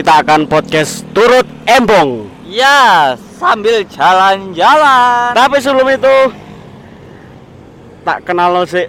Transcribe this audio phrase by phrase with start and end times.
[0.00, 2.24] kita akan podcast turut embong.
[2.48, 5.36] Ya, sambil jalan-jalan.
[5.36, 6.16] Tapi sebelum itu
[8.00, 8.88] tak kenal lo sih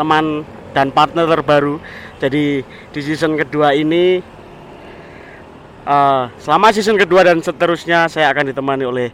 [0.00, 1.76] teman dan partner terbaru.
[2.24, 4.24] Jadi di season kedua ini
[5.84, 9.12] eh, selama season kedua dan seterusnya saya akan ditemani oleh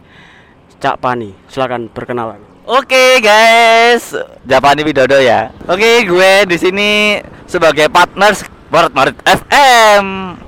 [0.79, 1.35] Cak Pani.
[1.51, 2.39] Silakan berkenalan.
[2.71, 4.15] Oke guys,
[4.47, 5.51] Japani Widodo ya.
[5.67, 7.19] Oke, gue di sini
[7.51, 8.31] sebagai partner
[8.71, 10.05] Barat Marit FM.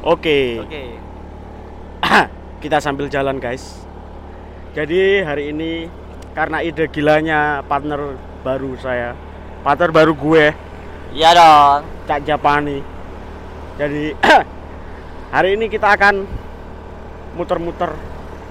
[0.07, 0.63] Oke.
[0.63, 0.83] Oke.
[2.63, 3.83] kita sambil jalan guys
[4.71, 5.87] jadi hari ini
[6.31, 9.15] karena ide gilanya partner baru saya
[9.67, 10.45] partner baru gue
[11.13, 11.81] Iya dong.
[12.09, 12.79] Cak Japani
[13.75, 14.15] jadi
[15.35, 16.23] hari ini kita akan
[17.35, 17.91] muter-muter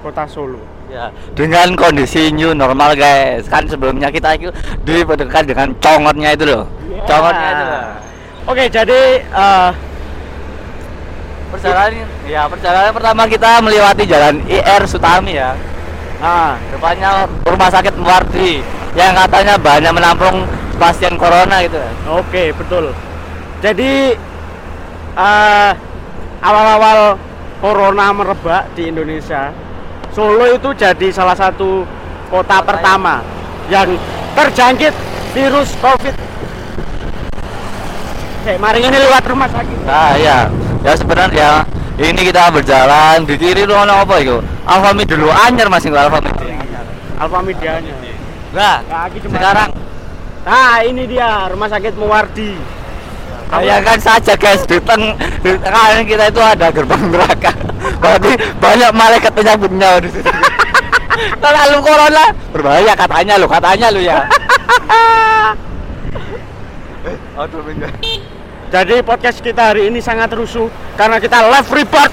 [0.05, 3.49] kota Solo Ya, dengan kondisi new normal guys.
[3.49, 4.53] Kan sebelumnya kita itu
[4.85, 6.69] diperdekat dengan congotnya itu loh.
[6.85, 7.01] Iya.
[7.07, 7.83] Congotnya itu loh.
[8.43, 9.71] Oke, jadi uh,
[11.53, 15.55] perjalanan ya perjalanan pertama kita melewati jalan IR Sutami ya.
[16.19, 18.59] Nah, depannya rumah sakit Muardi
[18.99, 20.43] yang katanya banyak menampung
[20.75, 21.79] pasien corona gitu.
[22.11, 22.91] Oke, betul.
[23.63, 24.11] Jadi
[25.15, 25.71] uh,
[26.43, 27.15] awal-awal
[27.63, 29.55] corona merebak di Indonesia,
[30.13, 31.87] Solo itu jadi salah satu
[32.29, 33.23] kota pertama
[33.65, 33.97] yang
[34.37, 34.93] terjangkit
[35.33, 36.32] virus COVID-19
[38.43, 39.77] kayak ini lewat rumah sakit.
[39.87, 40.37] Ah iya.
[40.83, 41.63] Ya sebenarnya
[41.95, 43.23] ya, ini kita berjalan.
[43.23, 44.43] Di kiri lu ono apa itu?
[44.67, 45.31] Alfa dulu.
[45.31, 46.59] Anyar mas itu Alfa Media
[47.23, 47.97] Alfa anyar.
[48.53, 49.69] Nah, nah sekarang.
[50.43, 52.83] Nah ini dia rumah sakit Muwardi
[53.59, 54.65] bayangkan ah, saja guys.
[54.65, 55.13] Di, teng
[55.45, 57.51] di tengah kita itu ada gerbang neraka.
[58.01, 60.25] Berarti banyak malaikat penyambut nyawa di situ.
[61.43, 64.25] Terlalu corona berbahaya katanya lo katanya lo ya.
[67.43, 67.91] Aduh bener.
[68.73, 70.65] Jadi podcast kita hari ini sangat rusuh
[70.97, 72.09] karena kita live report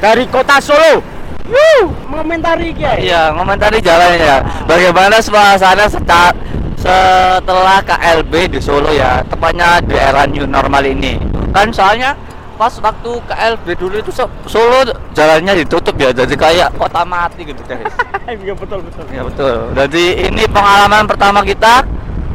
[0.00, 1.04] dari kota Solo.
[1.44, 2.96] Wuh, mengomentari ya.
[2.96, 4.38] Iya, ngomentari jalannya ya.
[4.64, 6.32] Bagaimana suasana seta-
[6.80, 11.20] setelah KLB di Solo ya, tepatnya di era new normal ini.
[11.52, 12.16] Kan soalnya
[12.56, 17.60] pas waktu KLB dulu itu So- Solo jalannya ditutup ya, jadi kayak kota mati gitu
[17.68, 17.84] guys.
[18.28, 19.04] Iya betul betul.
[19.08, 19.72] ya betul.
[19.72, 21.80] Jadi ini pengalaman pertama kita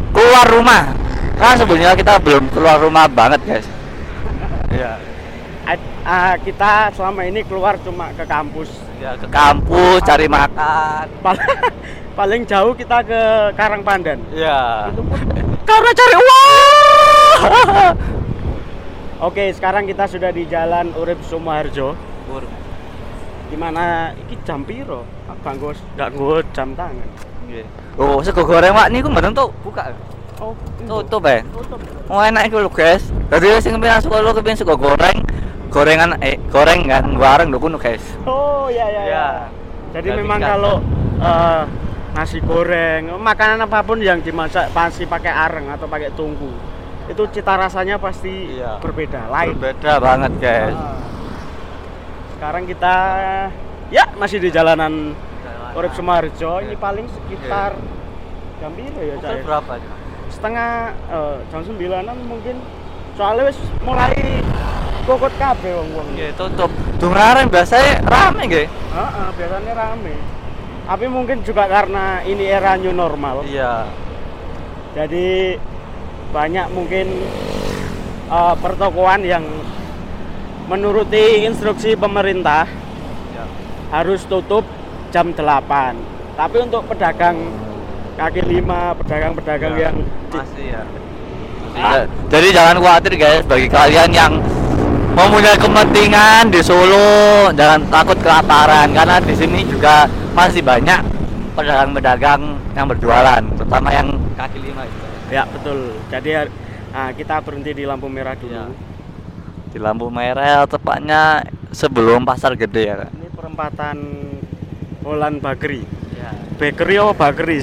[0.09, 0.89] keluar rumah.
[1.37, 3.67] Kan sebenarnya kita belum keluar rumah banget guys.
[4.69, 4.97] Iya.
[5.63, 8.69] A- ah, kita selama ini keluar cuma ke kampus.
[8.99, 11.05] Ya ke kampus cari makan.
[11.23, 11.39] Pal-
[12.19, 13.21] Paling jauh kita ke
[13.57, 14.21] Karang Pandan.
[14.29, 14.93] Iya.
[14.93, 15.19] Itu pun
[15.65, 17.39] karena cari uang.
[19.31, 21.95] Oke, sekarang kita sudah di Jalan Urip Sumoharjo.
[23.47, 25.07] Di mana iki jam piro?
[25.43, 27.09] Bang Gus, enggak nggo jam tangan.
[27.99, 29.91] Oh, sego goreng wak niku mboten tuh buka.
[30.43, 31.39] Oh, Tutup ya.
[31.47, 31.79] Tutup.
[32.11, 33.07] Oh enak iku lho, guys.
[33.31, 35.23] Dadi sing kepengin sekolah kepengin sego goreng,
[35.71, 38.03] gorengan eh goreng kan bareng lho kuno, guys.
[38.27, 39.27] Oh, iya iya ya.
[39.95, 40.75] Jadi Jadi memang kalau
[41.23, 41.63] eh,
[42.11, 46.51] nasi goreng, makanan apa pun yang dimasak pasti pakai areng atau pakai tungku.
[47.07, 48.83] Itu cita rasanya pasti Iya.
[48.83, 49.55] berbeda, lain.
[49.55, 50.75] Berbeda banget, guys.
[50.75, 50.99] Ah.
[52.35, 52.95] Sekarang kita
[53.87, 55.15] ya masih di jalanan
[55.73, 56.59] Urip Sumarjo.
[56.59, 57.79] Ini paling sekitar
[58.59, 59.31] jam piro ya, Cak?
[59.31, 59.43] ya?
[59.47, 59.73] Berapa?
[60.43, 62.59] Setengah eh, jam sembilanan mungkin.
[63.15, 64.11] Soalnya wis mulai
[65.07, 66.19] kokot kabeh wong-wong.
[66.19, 66.67] Nggih, tutup.
[66.99, 68.67] Dungaran biasanya rame nggih.
[68.67, 70.19] Heeh, biasanya rame.
[70.83, 73.47] Tapi mungkin juga karena ini era new normal.
[73.47, 73.87] Iya.
[74.91, 75.55] Jadi
[76.35, 77.07] banyak mungkin
[78.27, 79.47] eh, pertokoan yang
[80.67, 82.67] menuruti instruksi pemerintah
[83.31, 83.47] Iya.
[83.95, 84.67] harus tutup
[85.15, 85.95] jam 8
[86.35, 87.35] tapi untuk pedagang
[88.13, 90.83] kaki lima pedagang-pedagang Iya, yang di- masih ya.
[91.73, 94.33] Ya, Jadi jangan khawatir guys bagi kalian yang
[95.11, 97.09] mempunyai kepentingan di Solo
[97.51, 101.01] jangan takut kelaparan karena di sini juga masih banyak
[101.53, 105.01] pedagang-pedagang yang berjualan terutama yang kaki lima itu.
[105.29, 106.49] ya betul jadi
[106.89, 108.65] ah, kita berhenti di lampu merah dulu Iya.
[109.67, 112.95] Di lampu merah tepatnya sebelum pasar gede ya.
[112.95, 113.09] Kak?
[113.11, 113.97] ini perempatan
[115.01, 115.81] Holland Bakery
[116.23, 116.31] Ya.
[116.55, 117.57] bakery apa bakery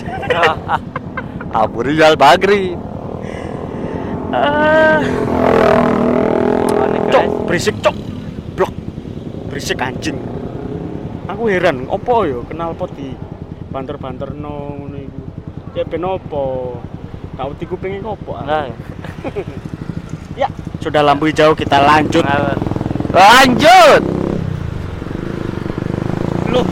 [1.60, 2.78] Abu Rizal Bagri.
[4.30, 5.02] Ah,
[7.10, 7.96] cok berisik cok.
[8.54, 8.70] Blok.
[9.50, 10.14] Berisik anjing.
[11.26, 13.10] Aku heran opo yo kenal pot di
[13.74, 15.22] banter-banter no ngono iku.
[15.74, 16.78] Ya ben opo?
[17.34, 18.46] Kau tiku pengen opo ah.
[18.46, 18.64] Nah,
[20.40, 20.46] ya
[20.78, 22.22] sudah lampu hijau kita lanjut.
[23.10, 24.20] Lanjut
[26.50, 26.62] lu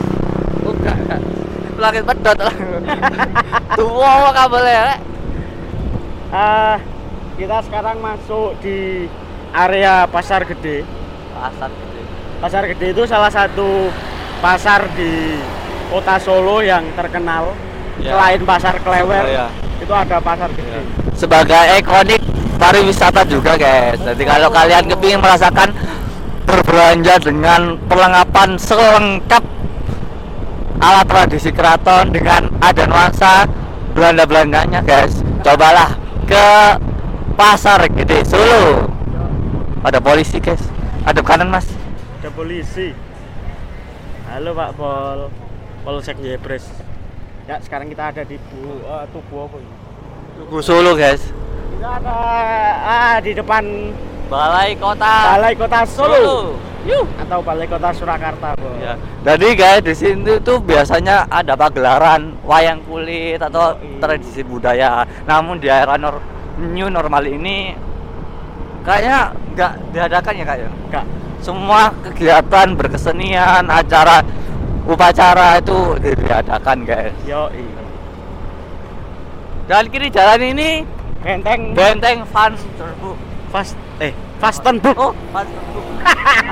[0.59, 1.21] bukan
[1.79, 2.35] langit pedot
[3.79, 4.99] tua kabelnya rek?
[6.29, 6.77] Ah,
[7.39, 9.07] kita sekarang masuk di
[9.55, 10.85] area pasar gede.
[11.33, 12.01] Pasar gede.
[12.39, 13.89] Pasar gede itu salah satu
[14.39, 15.39] pasar di
[15.89, 17.55] kota Solo yang terkenal.
[17.99, 18.15] Ya.
[18.15, 19.51] selain pasar Klewer Ya.
[19.75, 20.87] itu ada pasar gede.
[21.19, 22.23] Sebagai ikonik
[22.55, 23.99] pariwisata juga guys.
[23.99, 25.75] Jadi kalau kalian kepingin merasakan
[26.47, 29.43] berbelanja dengan perlengkapan selengkap
[30.79, 33.43] ala tradisi keraton dengan ada nuansa
[33.91, 35.19] Belanda Belandanya guys.
[35.43, 36.45] Cobalah ke
[37.35, 38.87] pasar gede Solo.
[39.83, 40.63] Ada polisi guys.
[41.03, 41.67] Ada kanan mas.
[42.23, 42.95] Ada polisi.
[44.31, 45.19] Halo Pak Pol.
[45.83, 46.67] Polsek Jebres.
[47.47, 49.73] Ya sekarang kita ada di bu eh, tugu apa ini?
[50.39, 51.23] Tugu Solo guys.
[51.75, 52.17] Kita ada
[52.83, 53.63] ah, di depan
[54.29, 56.37] Balai Kota Balai Kota Solo, Solo.
[56.87, 57.03] Yuh.
[57.19, 58.77] atau Balai Kota Surakarta Bol.
[58.79, 58.95] Ya.
[59.19, 65.03] Jadi guys di sini tuh biasanya ada pagelaran wayang kulit atau tradisi budaya.
[65.27, 66.23] Namun di era nor-
[66.55, 67.75] new normal ini
[68.87, 70.69] kayaknya nggak diadakan ya kak ya.
[70.87, 71.05] Enggak.
[71.39, 74.23] Semua kegiatan berkesenian, acara
[74.87, 77.15] upacara itu diadakan guys.
[77.27, 77.51] Yo,
[79.67, 80.87] Dan kiri jalan ini
[81.19, 83.19] benteng benteng Vanderburg.
[83.51, 84.95] fast eh Vastenburg.
[84.95, 85.85] Oh, Vanderburg.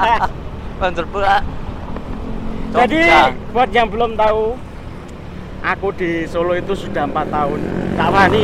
[0.84, 1.26] Vanderburg.
[2.68, 3.00] Jadi
[3.50, 4.54] buat yang belum tahu,
[5.64, 7.60] aku di Solo itu sudah empat tahun.
[7.96, 8.44] Kak Fani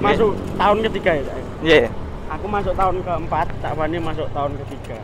[0.00, 1.24] masuk tahun ketiga ya.
[1.60, 1.88] Iya.
[2.30, 4.98] Aku masuk tahun keempat, Kak Fani masuk tahun ketiga.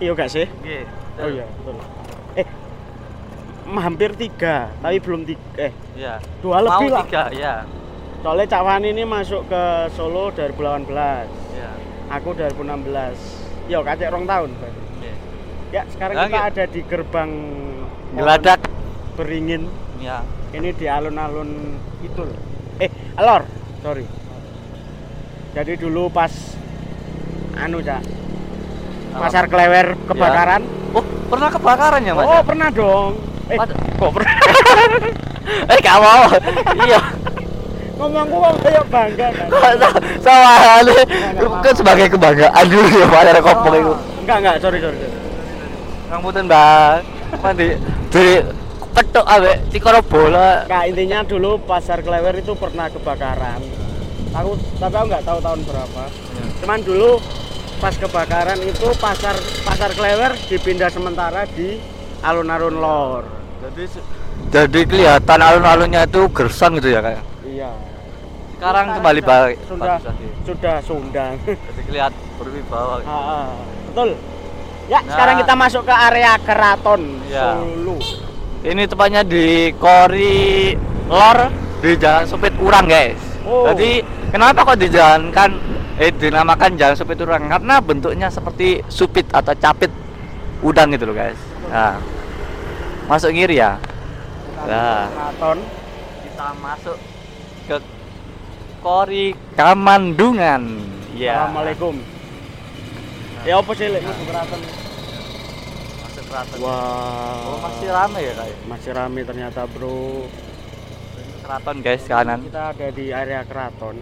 [0.00, 0.46] Iya gak sih?
[0.64, 0.82] Iya.
[1.20, 1.76] Oh iya betul.
[2.34, 2.46] Eh,
[3.70, 5.44] hampir tiga, tapi belum tiga.
[5.60, 6.14] Eh, Iya.
[6.40, 7.04] dua lebih Mau lah.
[7.06, 7.54] tiga, ya.
[8.20, 9.62] Soalnya Cak Fani ini masuk ke
[9.94, 11.70] Solo 2018, Iya.
[12.10, 13.16] aku 2016.
[13.70, 14.50] Yo, kacek rong tahun.
[14.58, 14.80] berarti.
[15.70, 15.80] Iya.
[15.80, 16.48] Ya, sekarang Nah, kita gitu.
[16.50, 17.30] ada di gerbang
[18.10, 18.60] Geladak.
[19.14, 19.62] Beringin.
[20.02, 20.26] Ya.
[20.50, 22.38] Ini di alun-alun itu loh.
[22.82, 23.46] Eh, Alor,
[23.78, 24.02] sorry.
[25.54, 26.30] Jadi dulu pas
[27.54, 28.02] anu Cak,
[29.12, 30.62] pasar Klewer kebakaran.
[30.90, 32.26] Oh, pernah kebakaran ya, Mas?
[32.26, 33.12] Oh, pernah dong.
[33.46, 34.34] Eh, Pada- kok pernah?
[35.70, 36.24] eh, gak mau.
[36.82, 37.00] iya.
[37.94, 39.46] Ngomongku kok kayak bangga kan.
[39.46, 40.86] Kok sa- sama hal
[41.60, 43.92] kan sebagai kebanggaan dulu ya Pak ada kopong itu.
[44.24, 44.98] Enggak, enggak, sorry, sorry.
[44.98, 45.19] sorry.
[46.10, 47.06] Rambutan, Bang.
[47.38, 47.78] Mandi
[48.10, 48.26] di
[48.90, 50.66] petok abe cikoro bola.
[50.66, 53.62] Nah, intinya dulu pasar Klewer itu pernah kebakaran.
[54.34, 56.02] Aku tapi aku nggak tahu tahun berapa.
[56.58, 57.22] Cuman dulu
[57.78, 61.78] pas kebakaran itu pasar pasar Klewer dipindah sementara di
[62.20, 63.22] alun-alun lor.
[63.62, 63.84] Jadi
[64.50, 67.22] jadi kelihatan alun-alunnya itu gersang gitu ya kayak.
[67.46, 67.70] Iya.
[67.70, 69.96] Sekarang Sekarang kembali sudah- balik Sudah
[70.42, 71.34] sudah sundang.
[71.46, 72.94] Jadi kelihatan berwibawa.
[73.06, 73.46] Ah, ah.
[73.86, 74.10] betul.
[74.90, 75.14] Ya, Nah.
[75.14, 77.54] sekarang kita masuk ke area keraton Ya.
[77.54, 77.96] Solo.
[78.66, 80.74] Ini tepatnya di Kori
[81.06, 81.38] Lor
[81.78, 83.16] di Jalan Supit Urang, guys.
[83.46, 83.70] Oh.
[83.70, 84.02] Jadi
[84.34, 85.50] kenapa kok dijalankan
[85.94, 87.46] eh dinamakan Jalan Supit Urang?
[87.46, 89.94] Karena bentuknya seperti supit atau capit
[90.60, 91.38] udang gitu loh, guys.
[91.70, 91.96] Nah.
[93.06, 93.78] Masuk kiri ya.
[93.78, 95.58] Kita masuk Keraton.
[96.26, 96.96] Kita masuk
[97.70, 97.76] ke
[98.82, 100.62] Kori Kamandungan.
[101.14, 101.46] Ya.
[101.46, 102.19] Assalamualaikum.
[103.40, 104.60] Ya apa sih lek masuk keraton?
[106.04, 106.56] Masuk keraton.
[106.60, 107.40] Wah.
[107.48, 108.58] Oh, masih rame ya, kayak.
[108.68, 110.28] Masih rame ternyata, Bro.
[111.40, 112.44] Keraton, guys, kanan.
[112.44, 113.96] Kita ada di area keraton.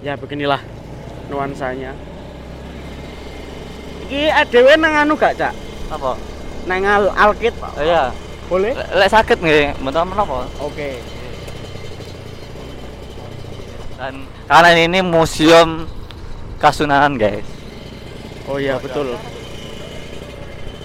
[0.00, 0.64] Ya beginilah
[1.28, 1.92] nuansanya.
[4.08, 5.52] Iki adewe nang anu gak, Cak?
[5.92, 6.16] Apa?
[6.64, 7.52] Nang al Alkit.
[7.76, 8.08] Iya.
[8.48, 8.72] Boleh?
[8.72, 10.48] Lek sakit nggih, mboten menapa.
[10.64, 11.02] Oke.
[14.00, 15.90] Dan kanan ini museum
[16.56, 17.55] Kasunanan, guys.
[18.46, 19.18] Oh iya, betul.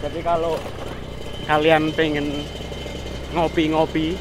[0.01, 0.58] Jadi kalau
[1.46, 2.41] kalian pengen
[3.38, 4.18] ngopi-ngopi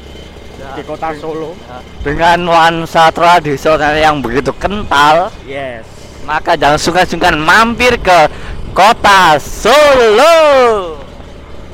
[0.61, 1.57] di kota Solo,
[2.05, 5.81] Dengan nuansa tradisional yang begitu kental, yes.
[6.21, 8.29] maka jangan sungkan-sungkan mampir ke
[8.77, 10.37] kota Solo.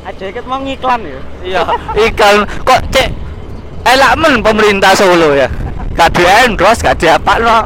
[0.07, 1.21] Aja iket mau ngiklan ya.
[1.43, 1.63] Iya,
[2.07, 3.11] ikan kok cek
[3.83, 5.51] elak men pemerintah Solo ya.
[5.97, 7.57] Gak di endorse, gak di apa no.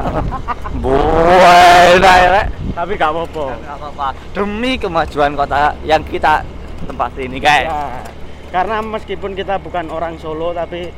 [0.79, 2.47] Buat rek.
[2.71, 4.15] Tapi gak apa-apa.
[4.31, 6.47] Demi kemajuan kota yang kita
[6.87, 7.67] tempat ini, guys.
[7.67, 8.07] Ya,
[8.49, 10.95] karena meskipun kita bukan orang Solo tapi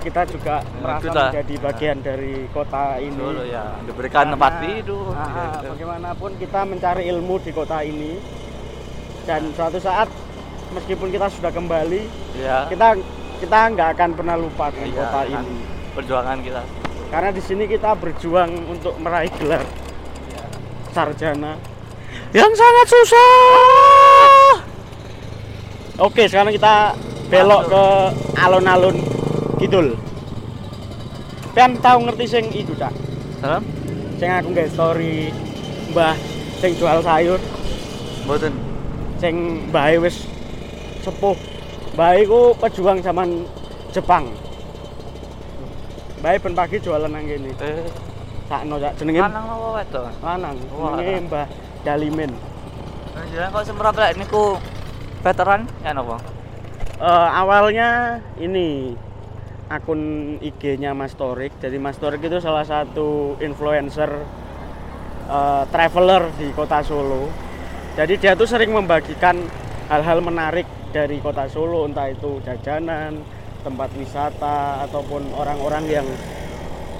[0.00, 1.22] kita juga merasa kita.
[1.28, 3.12] menjadi bagian dari kota ini.
[3.14, 5.12] Solo ya, diberikan Karena, tempat tidur.
[5.12, 5.68] ah, ah, gitu.
[5.76, 8.12] bagaimanapun kita mencari ilmu di kota ini
[9.28, 10.08] dan suatu saat
[10.72, 12.08] meskipun kita sudah kembali
[12.40, 12.96] ya kita
[13.36, 15.44] kita nggak akan pernah lupa dengan Iya, kota kan.
[15.44, 15.56] ini
[15.94, 16.62] perjuangan kita.
[17.10, 19.66] Karena di sini kita berjuang untuk meraih gelar
[20.94, 21.58] sarjana
[22.30, 24.54] yang sangat susah.
[25.98, 26.94] Oke sekarang kita
[27.26, 27.84] belok ke
[28.38, 28.96] alun-alun
[29.58, 29.98] kidul.
[31.54, 32.94] Kan tahu ngerti sing iku cak?
[33.42, 33.62] Salam?
[34.20, 35.34] sing aku nggak story
[35.90, 36.14] mbah
[36.62, 37.40] sing jual sayur.
[38.26, 38.54] Mboten.
[39.18, 40.30] sing mbah wis
[41.02, 41.34] sepuh.
[41.98, 43.42] Mbah iku pejuang zaman
[43.90, 44.30] Jepang
[46.20, 47.84] mbah ben pagi jualan nang kene Eh,
[48.46, 50.04] sakno cak jenenge lanang apa wedok?
[50.20, 50.88] lanang Wah.
[50.94, 51.46] jenenge mbah
[51.80, 52.32] Dalimin
[53.10, 54.56] Jangan kok semprot lek niku
[55.20, 56.16] veteran ya napa?
[56.96, 57.88] Eh, awalnya
[58.36, 58.94] ini
[59.68, 60.00] akun
[60.38, 61.52] IG-nya Mas Torik.
[61.58, 64.08] Jadi Mas Torik itu salah satu influencer
[65.26, 67.28] eh, traveler di kota Solo.
[67.92, 69.36] Jadi dia tuh sering membagikan
[69.86, 73.20] hal-hal menarik dari kota Solo, entah itu jajanan,
[73.60, 76.06] tempat wisata ataupun orang-orang yang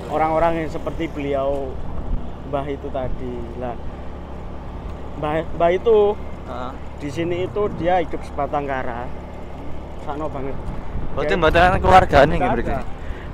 [0.07, 1.71] orang-orang yang seperti beliau
[2.47, 3.35] Mbah itu tadi.
[3.57, 3.77] Lah
[5.17, 5.97] Mbah, Mbah itu
[6.45, 6.73] Heeh.
[6.99, 9.07] di sini itu dia hidup sebatang kara
[10.03, 10.57] sakno banget
[11.11, 11.35] Berarti
[11.79, 12.71] keluargane Nggak nggih mriki.
[12.71, 12.83] ada.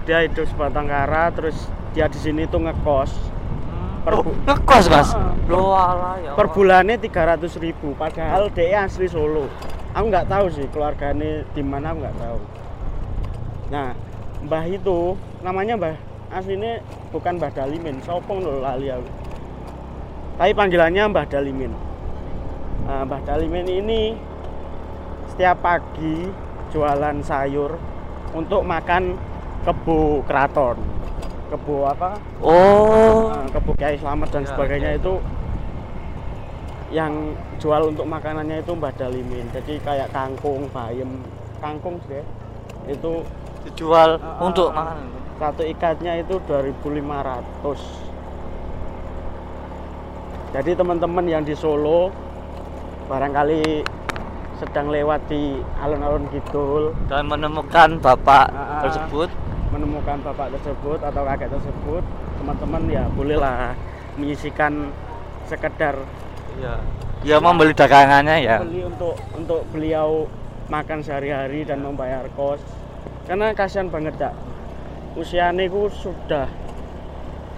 [0.03, 1.57] dia hidup sebatang kara terus
[1.91, 3.13] dia di sini tuh ngekos
[4.07, 5.11] Per Oh, ngekos, Mas.
[5.47, 6.31] Loh alah ya.
[6.35, 9.51] per bulannya 300 ribu padahal dia asli Solo
[9.91, 12.39] aku nggak tahu sih keluarganya di mana aku nggak tahu
[13.71, 13.93] nah
[14.47, 15.97] mbah itu namanya mbah
[16.31, 19.11] aslinya bukan mbah Dalimin sopong loh lali aku
[20.37, 21.73] tapi panggilannya mbah Dalimin
[22.87, 24.15] nah, mbah Dalimin ini
[25.33, 26.31] setiap pagi
[26.71, 27.75] jualan sayur
[28.35, 29.19] untuk makan
[29.67, 30.79] kebo keraton
[31.51, 33.33] kebo apa Oh.
[33.33, 34.99] Nah, kebo Kiai Slamet dan Ya, sebagainya ya.
[35.01, 35.15] itu
[36.95, 39.47] yang jual untuk makanannya itu Mbah Dalimin.
[39.51, 41.23] Jadi kayak kangkung, bayam,
[41.59, 42.25] kangkung sih ya.
[42.87, 43.27] Itu
[43.67, 44.95] Dijual Ah, untuk ah.
[44.95, 45.07] makanan.
[45.37, 47.77] satu ikatnya itu 2500.
[50.51, 52.09] Jadi teman-teman yang di Solo
[53.07, 53.85] barangkali
[54.57, 58.81] sedang lewat di alun-alun Kidul Dan menemukan bapak ah.
[58.83, 59.29] tersebut
[59.67, 62.01] menemukan bapak tersebut atau kakek tersebut,
[62.39, 63.75] teman-teman ya bolehlah
[64.15, 64.89] menyisikan
[65.45, 65.99] sekedar
[66.57, 66.81] Iya.
[67.21, 68.63] Dia membeli dagangannya ya.
[68.63, 70.25] beli untuk untuk beliau
[70.67, 72.63] makan sehari-hari dan membayar kos
[73.27, 74.35] karena kasihan banget cak.
[75.19, 76.47] Usianya ku sudah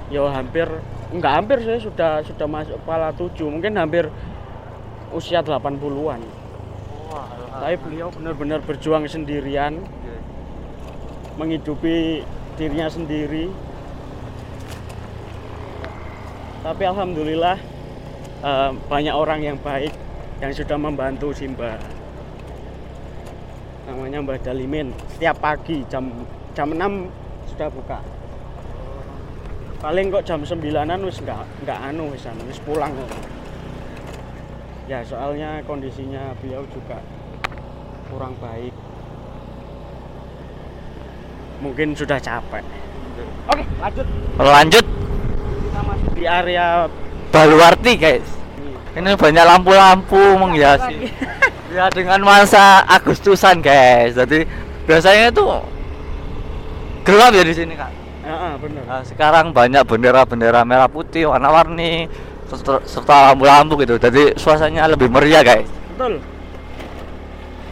[0.09, 0.69] ya hampir
[1.13, 4.09] enggak hampir sih sudah sudah masuk kepala tujuh mungkin hampir
[5.13, 6.21] usia 80-an
[7.59, 9.81] tapi beliau benar-benar berjuang sendirian
[11.39, 12.23] menghidupi
[12.59, 13.49] dirinya sendiri.
[16.63, 17.57] Tapi alhamdulillah
[18.43, 19.95] eh, banyak orang yang baik
[20.43, 21.79] yang sudah membantu Simba
[23.89, 26.13] namanya Mbah Dalimin setiap pagi jam
[26.53, 27.09] jam 6
[27.49, 27.99] sudah buka.
[29.81, 32.93] Paling kok jam 9an wis enggak enggak anu wis anu, wis pulang.
[32.93, 33.11] Kok.
[34.89, 37.01] ya soalnya kondisinya beliau juga
[38.13, 38.77] kurang baik.
[41.65, 42.65] Mungkin sudah capek.
[43.49, 44.07] Oke lanjut.
[44.37, 44.85] Lanjut.
[44.85, 46.67] Kita masih di area
[47.29, 48.25] Baluarti, guys.
[48.57, 48.73] ini.
[49.05, 51.13] Ini banyak lampu-lampu menghiasi.
[51.73, 54.17] Ya dengan masa Agustusan, guys.
[54.17, 54.45] Jadi
[54.89, 55.45] biasanya itu
[57.05, 57.93] gelap ya di sini, Kak.
[58.29, 62.09] Heeh, bener Nah, sekarang banyak bendera-bendera merah putih warna-warni
[62.49, 63.97] serta, serta lampu-lampu gitu.
[63.97, 65.69] Jadi suasananya lebih meriah, guys.
[65.99, 66.23] betul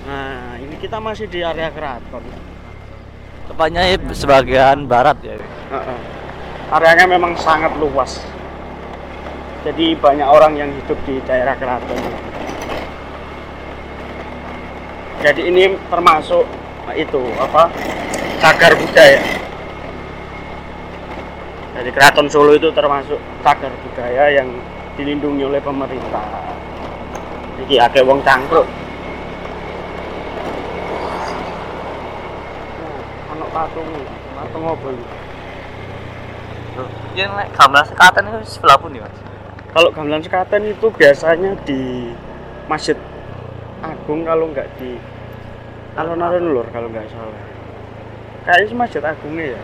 [0.06, 2.22] nah ini kita masih di area keraton
[3.46, 5.38] Tepatnya sebagian barat ya.
[5.38, 5.98] Heeh.
[6.74, 8.18] areanya memang sangat luas
[9.62, 11.98] jadi banyak orang yang hidup di daerah keraton
[15.24, 16.44] jadi ini termasuk
[16.92, 17.72] itu apa
[18.40, 19.20] cagar budaya.
[21.76, 24.48] Jadi keraton Solo itu termasuk cagar budaya yang
[24.96, 26.24] dilindungi oleh pemerintah.
[27.60, 28.68] Jadi akeh wong cangkruk.
[32.76, 33.00] Oh,
[33.32, 33.88] anak patung
[34.36, 35.04] patung apa ini
[37.16, 39.16] Yang lek gamelan sekatan itu sebelah pun Mas.
[39.72, 42.12] Kalau gamelan sekaten itu biasanya di
[42.68, 42.96] Masjid
[43.84, 44.96] Agung kalau nggak di
[45.96, 47.42] alun-alun lur kalau nggak salah.
[48.48, 49.60] Kayaknya sih Masjid Agungnya ya.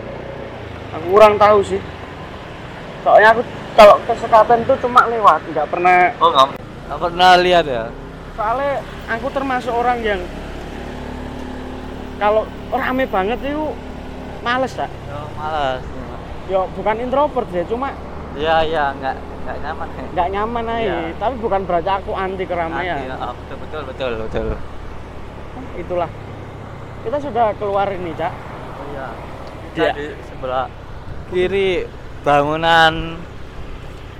[0.98, 1.80] Aku kurang tahu sih.
[3.04, 3.42] Soalnya aku
[3.72, 6.12] kalau ke sekaten itu cuma lewat, nggak pernah.
[6.20, 6.48] Oh, enggak.
[6.60, 7.84] Enggak pernah lihat ya.
[8.36, 8.74] Soalnya
[9.08, 10.20] aku termasuk orang yang
[12.20, 13.72] kalau rame banget itu
[14.44, 14.90] males tak.
[15.08, 15.80] Oh, malas.
[16.50, 17.96] Ya bukan introvert ya, cuma
[18.32, 19.86] Iya, iya, enggak enggak nyaman.
[19.88, 20.02] ya.
[20.08, 20.80] nggak nyaman aja.
[20.80, 20.98] Iya.
[21.16, 22.96] Tapi bukan berarti aku anti keramaian.
[23.00, 24.46] Nanti, ah, betul betul betul betul.
[25.74, 26.10] itulah
[27.02, 28.32] kita sudah keluar ini cak
[28.92, 29.06] Iya.
[29.74, 29.92] Iya.
[29.92, 30.66] Di sebelah
[31.28, 31.88] kiri
[32.22, 33.16] bangunan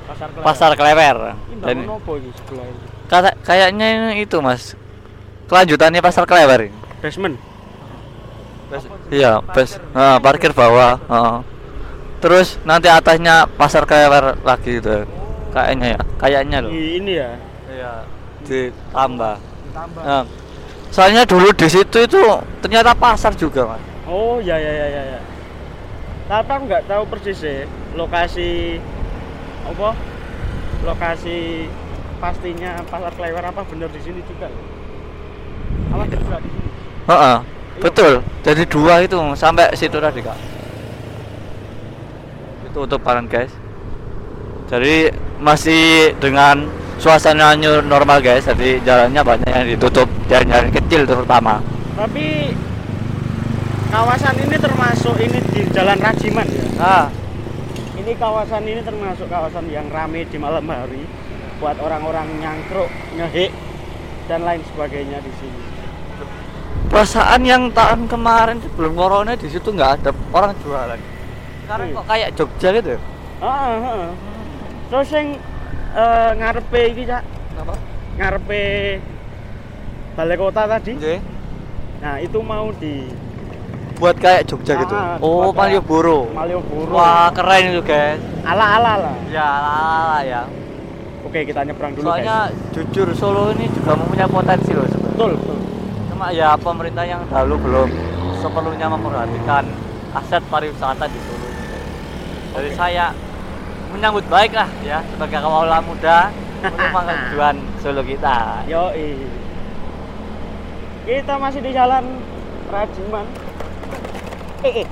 [0.04, 0.42] pasar Klewer.
[0.42, 1.16] pasar Klewer.
[1.46, 3.86] ini Dan apa ini sebelah ini kata- kayaknya
[4.16, 4.74] itu mas
[5.46, 6.60] kelanjutannya pasar Klewer.
[6.64, 6.78] ini.
[6.98, 7.36] basement
[9.12, 10.96] Iya, bes, nah, parkir bawah.
[10.96, 11.36] heeh.
[12.22, 15.02] Terus nanti atasnya pasar Klewer lagi itu.
[15.52, 16.70] Kayaknya ya, kayaknya loh.
[16.72, 17.30] ini ya
[17.68, 17.92] Iya,
[18.48, 19.36] ditambah.
[19.68, 20.24] ditambah Nah,
[20.88, 22.20] soalnya dulu di situ itu
[22.60, 23.80] ternyata pasar juga mas.
[24.04, 25.20] oh ya ya ya ya, ya.
[26.28, 27.64] tapi aku nggak tahu persis sih
[27.96, 28.76] lokasi
[29.64, 29.96] apa
[30.84, 31.64] lokasi
[32.16, 34.52] pastinya pasar Klewer apa bener di sini juga
[35.90, 36.70] apa juga di sini
[37.02, 37.36] Heeh,
[37.80, 38.12] betul.
[38.46, 40.38] Jadi dua itu sampai situ tadi kak.
[42.72, 43.52] Itu tutupan guys.
[44.72, 46.64] Jadi masih dengan
[46.96, 48.48] suasana new normal guys.
[48.48, 51.60] Jadi jalannya banyak yang ditutup, jalan-jalan kecil terutama.
[51.92, 52.56] tapi
[53.92, 57.06] kawasan ini termasuk ini di Jalan Rajiman ya Ah,
[58.00, 61.04] ini kawasan ini termasuk kawasan yang ramai di malam hari
[61.60, 62.88] buat orang-orang nyangkruk,
[63.20, 63.52] ngehek
[64.24, 65.60] dan lain sebagainya di sini.
[66.88, 71.11] perasaan yang tahun kemarin sebelum corona di situ nggak ada orang jualan.
[71.72, 71.96] Sekarang Iya.
[71.96, 72.88] kok kayak Jogja gitu.
[72.90, 73.00] ya?
[73.40, 74.10] Heeh, heeh.
[74.86, 75.28] Terus yang
[75.92, 77.22] eh, ngarepe iki Cak,
[77.54, 77.74] Apa?
[78.14, 78.60] ngarepe
[80.12, 80.92] balai kota tadi.
[80.94, 81.16] Oke.
[81.98, 83.08] Nah, itu mau di
[83.94, 84.92] Buat kayak Jogja gitu.
[84.92, 86.28] Ah, Oh, Malioboro.
[86.28, 86.90] Malioboro.
[86.90, 88.18] Wah, keren itu guys.
[88.42, 89.14] Ala-ala lah.
[89.30, 90.42] Ya, lah ya.
[91.22, 92.74] Oke, kita nyebrang dulu Soalnya guys.
[92.74, 95.14] jujur Solo ini juga mempunyai potensi loh sebenarnya.
[95.14, 95.58] Betul, betul.
[96.10, 97.88] Cuma ya pemerintah yang dahulu belum
[98.36, 99.64] sepenuhnya memperhatikan
[100.12, 101.41] aset pariwisata di Solo.
[102.52, 102.76] Jadi Oke.
[102.76, 103.16] saya
[103.92, 106.32] menyambut baik lah ya sebagai kaula muda
[106.64, 108.64] untuk kemajuan Solo kita.
[108.68, 109.16] Yoi.
[111.02, 112.22] Kita masih di jalan
[112.70, 113.26] Rajiman.
[114.62, 114.88] Eh, eh.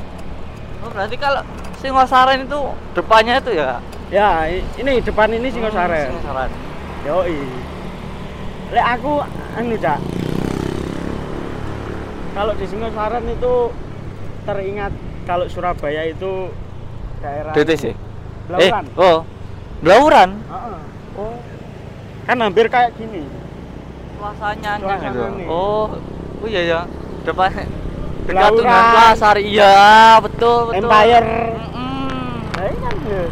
[0.83, 1.45] Oh, berarti kalau
[1.81, 2.61] Singosaren itu
[2.93, 3.81] depannya itu ya
[4.11, 6.11] Ya, ini depan ini Singosaren.
[6.11, 6.51] Hmm, Singosaren.
[7.07, 7.39] Yoi.
[8.75, 9.23] Lek aku
[9.55, 10.03] anu, Cak.
[12.35, 13.71] Kalau di Singosaren itu
[14.43, 14.91] teringat
[15.31, 16.51] kalau Surabaya itu
[17.21, 17.85] daerah DTC.
[17.91, 17.95] Eh,
[18.49, 18.85] Belauran.
[18.97, 19.19] oh.
[19.81, 20.31] Belauran.
[20.45, 20.79] Heeh.
[21.17, 21.37] Oh.
[22.27, 23.25] Kan hampir kayak gini.
[24.21, 25.23] Suasananya Suasana gitu.
[25.49, 25.87] Oh.
[26.41, 26.81] Oh iya ya.
[27.25, 27.53] Depan
[28.25, 29.37] dekat dengan pasar.
[29.41, 30.89] Iya, betul betul.
[30.89, 31.29] Empire.
[31.77, 32.09] Mm-mm.
[32.57, 33.25] Nah, ini kan ya.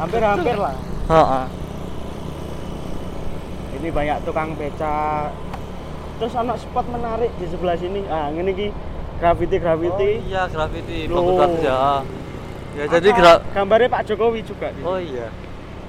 [0.00, 0.74] Hampir-hampir lah.
[1.08, 1.44] Heeh.
[3.80, 5.30] Ini banyak tukang beca.
[6.20, 8.04] Terus anak spot menarik di sebelah sini.
[8.06, 8.66] Ah, ini ki
[9.18, 10.10] graffiti graffiti.
[10.22, 11.34] Oh iya, graffiti Loh.
[11.38, 12.02] bagus ya.
[12.72, 14.72] Ya jadi gra gambarnya Pak Jokowi juga.
[14.72, 15.28] di Oh iya.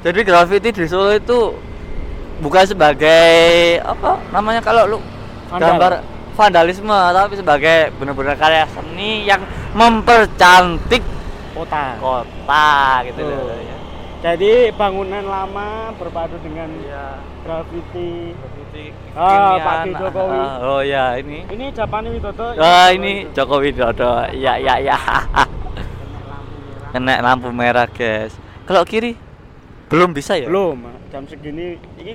[0.03, 1.55] Jadi graffiti di Solo itu
[2.37, 3.23] bukan sebagai
[3.79, 4.97] apa namanya kalau lu
[5.47, 5.63] Vandal.
[5.69, 5.91] gambar
[6.33, 9.39] vandalisme tapi sebagai benar-benar karya seni yang
[9.71, 10.99] mempercantik
[11.53, 11.95] Kota.
[12.01, 12.73] kota
[13.05, 13.77] gitu loh ya.
[14.23, 17.19] Jadi bangunan lama berpadu dengan Iya.
[17.43, 18.33] graffiti.
[18.33, 19.61] Graffiti Ah, kekinian.
[19.61, 20.39] Pak Jokowi.
[20.41, 21.39] Ah, oh ya ini.
[21.45, 22.45] Ini Japani Widodo.
[22.57, 24.11] Ah ini Joko Widodo.
[24.31, 24.97] Iya iya iya.
[26.93, 28.37] Kena lampu merah, guys.
[28.69, 29.17] Kalau kiri
[29.89, 30.45] belum bisa ya?
[30.45, 30.77] Belum,
[31.09, 32.13] jam segini ini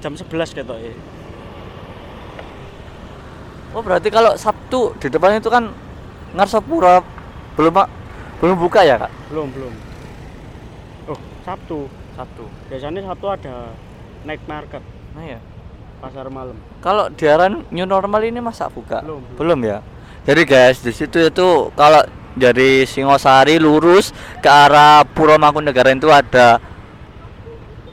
[0.00, 0.96] jam 11 ketok ya.
[3.76, 5.68] Oh, berarti kalau Sabtu di depan itu kan
[6.34, 7.02] Ngarsapura
[7.54, 7.88] belum Pak?
[8.42, 9.12] belum buka ya, Kak?
[9.30, 9.72] Belum, belum.
[11.08, 11.86] Oh, Sabtu.
[12.16, 12.44] Sabtu.
[12.72, 13.54] Biasanya Sabtu ada
[14.24, 14.82] night market,
[15.12, 15.40] Nah ya.
[16.00, 16.56] pasar malam.
[16.84, 19.00] Kalau di area new normal ini masa buka?
[19.00, 19.78] Belum, Belum ya.
[20.24, 22.04] Jadi guys, di situ itu kalau
[22.34, 24.10] dari Singosari lurus
[24.42, 26.58] ke arah Puro Mangkunegaran itu ada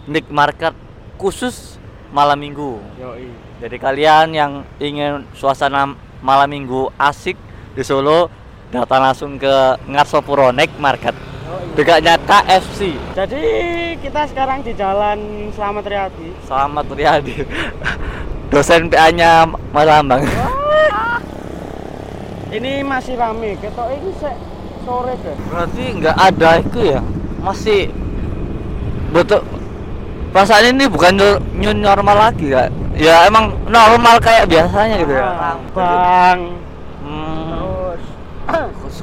[0.10, 0.74] night market
[1.18, 1.78] khusus
[2.10, 2.82] malam minggu.
[2.98, 3.30] Yoi.
[3.62, 4.52] Jadi kalian yang
[4.82, 5.94] ingin suasana
[6.26, 7.38] malam minggu asik
[7.78, 8.28] di Solo
[8.74, 11.14] datang langsung ke Ngarsopuro Night Market.
[11.78, 12.98] Dekatnya KFC.
[13.14, 13.44] Jadi
[14.02, 16.30] kita sekarang di Jalan Slamet Riyadi.
[16.44, 17.36] Selamat Riyadi.
[18.52, 20.26] Dosen PA-nya Mas Lambang.
[22.52, 24.12] Ini masih rame, ketok ini
[24.84, 25.36] sore deh.
[25.48, 27.00] Berarti nggak ada itu ya?
[27.40, 27.88] Masih
[29.12, 29.40] betul
[30.32, 35.56] perasaan ini bukan new- normal lagi ya ya emang normal kayak biasanya gitu ya Ah,
[35.72, 36.40] Bang.
[37.02, 37.60] Hmm,
[38.48, 38.98] Terus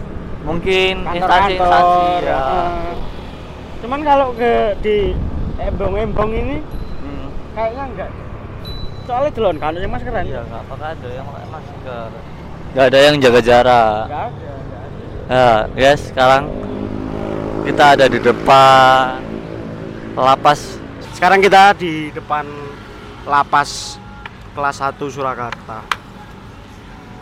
[0.44, 2.96] mungkin instansi-instansi ya eh.
[3.80, 5.12] Cuman kalau ke di
[5.58, 6.56] embong-embong ini
[7.00, 7.28] Hmm.
[7.52, 8.11] kayaknya enggak.
[9.04, 10.24] Soalnya delon kan yang maskeran.
[10.24, 12.08] Iya, nggak apakah ada yang pakai masker.
[12.76, 14.04] Nggak ada yang jaga jarak.
[14.09, 15.33] Ada, enggak ada.
[15.33, 16.42] Ya, guys, sekarang
[17.64, 19.20] kita ada di depan
[20.12, 20.61] lapas.
[21.16, 22.44] Sekarang kita di depan
[23.24, 23.96] lapas
[24.52, 25.81] kelas 1 Surakarta.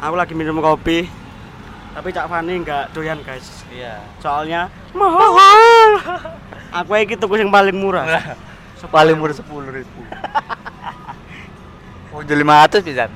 [0.03, 1.07] Aku lagi minum kopi.
[1.97, 3.65] Tapi Cak Fani nggak doyan, guys.
[3.73, 4.05] Iya.
[4.21, 5.91] Soalnya mahal.
[6.83, 8.37] Aku iki tuku yang paling murah.
[8.93, 10.01] Paling murah sepuluh ribu.
[12.17, 13.13] Oh, jadi lima ratus bisa.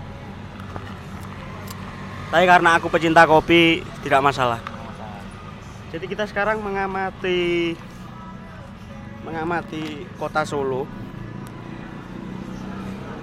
[2.30, 4.62] Tapi karena aku pecinta kopi, tidak masalah.
[5.90, 7.74] Jadi kita sekarang mengamati
[9.20, 10.86] mengamati kota Solo.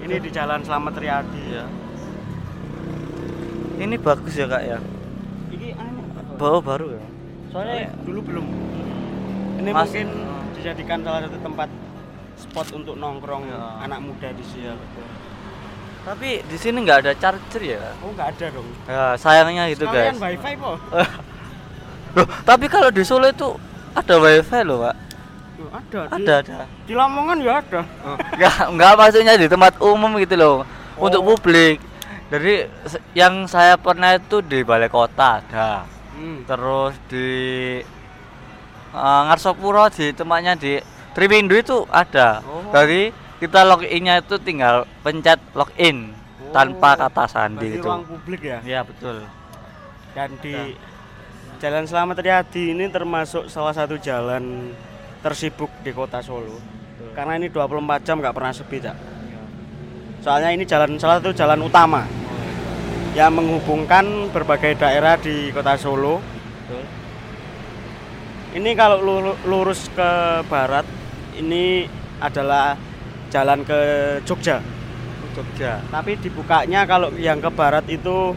[0.03, 1.41] Ini di Jalan Slamet Riyadi.
[1.47, 1.65] Iya.
[3.77, 4.79] Ini bagus ya kak ya.
[5.49, 5.67] Ini
[6.35, 7.03] Bawa baru ya.
[7.47, 8.45] soalnya dulu belum.
[9.57, 10.07] Ini Mas- mungkin
[10.53, 11.69] dijadikan salah satu tempat
[12.37, 13.81] spot untuk nongkrong Ya.
[13.81, 14.75] anak muda di sini.
[16.07, 17.79] Tapi di sini nggak ada charger ya.
[17.99, 18.67] Oh nggak ada dong.
[18.87, 20.23] Ya sayangnya gitu Sekalian guys.
[20.23, 20.75] wifi kok.
[22.15, 23.49] Loh, tapi kalau di Solo itu
[23.91, 24.95] ada wifi loh pak.
[25.59, 25.99] Loh, ada.
[26.07, 26.57] Di, Ada ada.
[26.87, 27.81] Di Lamongan ya ada.
[28.31, 30.55] Enggak, enggak maksudnya di tempat umum gitu loh.
[30.95, 31.35] Untuk Oh.
[31.35, 31.77] publik.
[32.27, 32.67] Jadi
[33.13, 35.83] yang saya pernah itu di balai kota ada.
[36.15, 36.41] Hmm.
[36.43, 37.27] Terus di
[38.91, 40.79] eh, Ngarsopuro di tempatnya di
[41.13, 42.41] Triwindu itu ada.
[42.41, 42.71] Oh.
[42.71, 46.13] Jadi kita loginnya itu tinggal pencet login
[46.49, 47.85] tanpa Oh, kata sandi gitu.
[47.85, 48.59] ruang publik ya.
[48.65, 49.21] Iya betul.
[50.15, 50.73] Dan di
[51.57, 54.73] Jalan Selamat Riyadi ini termasuk salah satu jalan
[55.21, 56.57] tersibuk di kota Solo.
[57.13, 58.97] Karena ini 24 jam nggak pernah sepi, Cak.
[60.21, 62.05] Soalnya ini jalan salah satu jalan utama
[63.13, 66.21] yang menghubungkan berbagai daerah di kota Solo.
[66.21, 66.83] Betul.
[68.57, 70.09] Ini kalau lu- lurus ke
[70.45, 70.85] barat,
[71.35, 71.85] ini
[72.17, 72.77] adalah
[73.27, 73.79] jalan ke
[74.23, 74.59] Jogja.
[75.33, 75.79] Jogja.
[75.87, 78.33] Tapi dibukanya kalau yang ke barat itu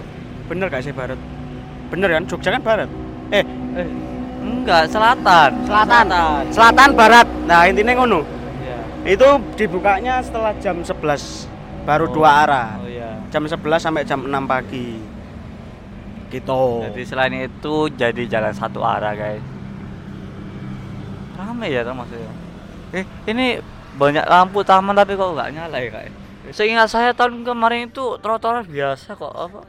[0.46, 1.16] bener gak sih barat?
[1.88, 2.24] Bener kan?
[2.26, 2.88] Jogja kan barat.
[3.30, 3.86] Eh, Eh,
[4.42, 5.50] enggak, selatan.
[5.62, 6.04] selatan.
[6.50, 7.26] Selatan barat.
[7.46, 8.20] Nah, intinya ngono.
[8.60, 9.14] Iya.
[9.14, 11.46] Itu dibukanya setelah jam 11
[11.86, 12.12] baru Oh.
[12.12, 12.68] dua arah.
[12.82, 13.14] Oh iya.
[13.30, 14.98] Jam 11 sampai jam 6 pagi.
[16.30, 16.62] Gitu.
[16.90, 19.42] Jadi selain itu jadi jalan satu arah guys.
[21.34, 22.32] Rame ya termasuknya.
[22.92, 23.46] Eh ini
[23.98, 26.02] banyak lampu taman tapi kok nggak nyala ya kak?
[26.50, 29.60] Seingat saya tahun kemarin itu trotoar biasa kok apa?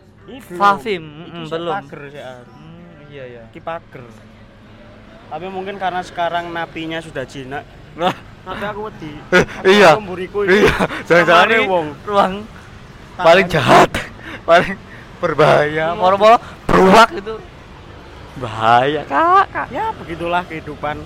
[0.56, 1.74] Fafim, Itu mm, belum.
[1.82, 2.22] pager sih.
[2.22, 3.44] Hmm, iya iya.
[3.52, 4.06] Iki pager.
[5.28, 7.64] Tapi mungkin karena sekarang napinya sudah jinak.
[8.00, 9.12] Nah, Tapi aku wedi.
[9.76, 9.98] iya.
[10.00, 10.40] Itu.
[10.48, 11.88] Iya, jangan-jangan ini wong.
[12.08, 12.34] ruang
[13.20, 13.90] paling jahat,
[14.50, 14.74] paling
[15.22, 17.36] berbahaya, moro-moro beruak itu.
[18.40, 19.68] Bahaya kak, kak.
[19.70, 21.04] Ya, begitulah kehidupan.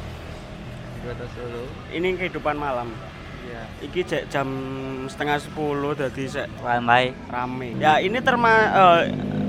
[1.92, 2.94] Ini kehidupan malam.
[3.56, 3.88] Iya.
[3.88, 4.48] Iki cek jam
[5.08, 7.16] setengah sepuluh jadi sek Ramai.
[7.32, 7.80] rame.
[7.80, 9.02] Ya ini terma eh,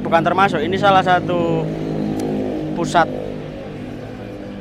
[0.06, 1.66] bukan termasuk ini salah satu
[2.78, 3.10] pusat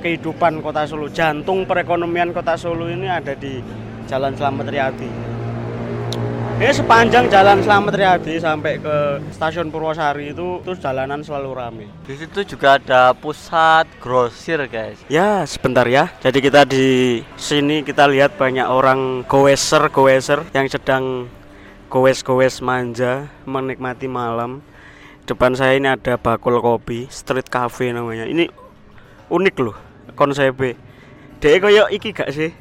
[0.01, 1.09] kehidupan kota Solo.
[1.13, 3.61] Jantung perekonomian kota Solo ini ada di
[4.09, 5.09] Jalan Slamet Riyadi.
[6.55, 11.85] Ini sepanjang Jalan Slamet Riyadi sampai ke stasiun Purwosari itu terus jalanan selalu rame.
[12.07, 14.95] Di situ juga ada pusat grosir guys.
[15.11, 16.07] Ya, sebentar ya.
[16.23, 16.87] Jadi kita di
[17.35, 21.27] sini kita lihat banyak orang goeser goeser yang sedang
[21.91, 24.63] goes-goes manja menikmati malam.
[25.27, 28.23] Depan saya ini ada bakul kopi, street cafe namanya.
[28.23, 28.47] Ini
[29.27, 29.75] unik loh
[30.15, 30.79] konsepnya.
[31.43, 32.55] Dia koyo iki gak sih?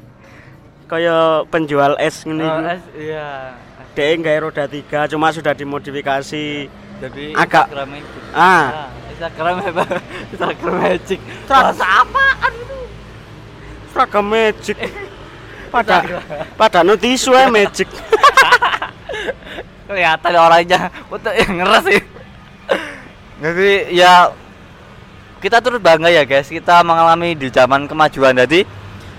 [0.85, 3.55] Kayak penjual es ngene Oh, es- iya.
[3.95, 6.67] Dia nggak roda tiga, cuma sudah dimodifikasi.
[6.95, 8.19] Jadi Agak- Instagram itu.
[8.31, 9.83] Ah, Instagram apa?
[10.35, 11.19] Instagram magic.
[11.47, 12.77] Tra- Rasa apaan itu?
[13.89, 14.77] seragam magic.
[15.73, 16.07] Pada
[16.55, 17.87] pada no tisu ya magic.
[19.87, 22.01] Kelihatan orangnya, betul yang ngeres sih.
[23.43, 24.31] Jadi ya
[25.43, 28.39] kita turut bangga ya guys, kita mengalami di zaman kemajuan.
[28.39, 28.63] Jadi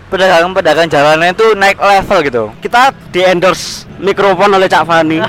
[0.06, 2.44] pedagang-pedagang jalanan itu naik level gitu.
[2.62, 5.18] kita di endorse mikrofon oleh Cak Fani.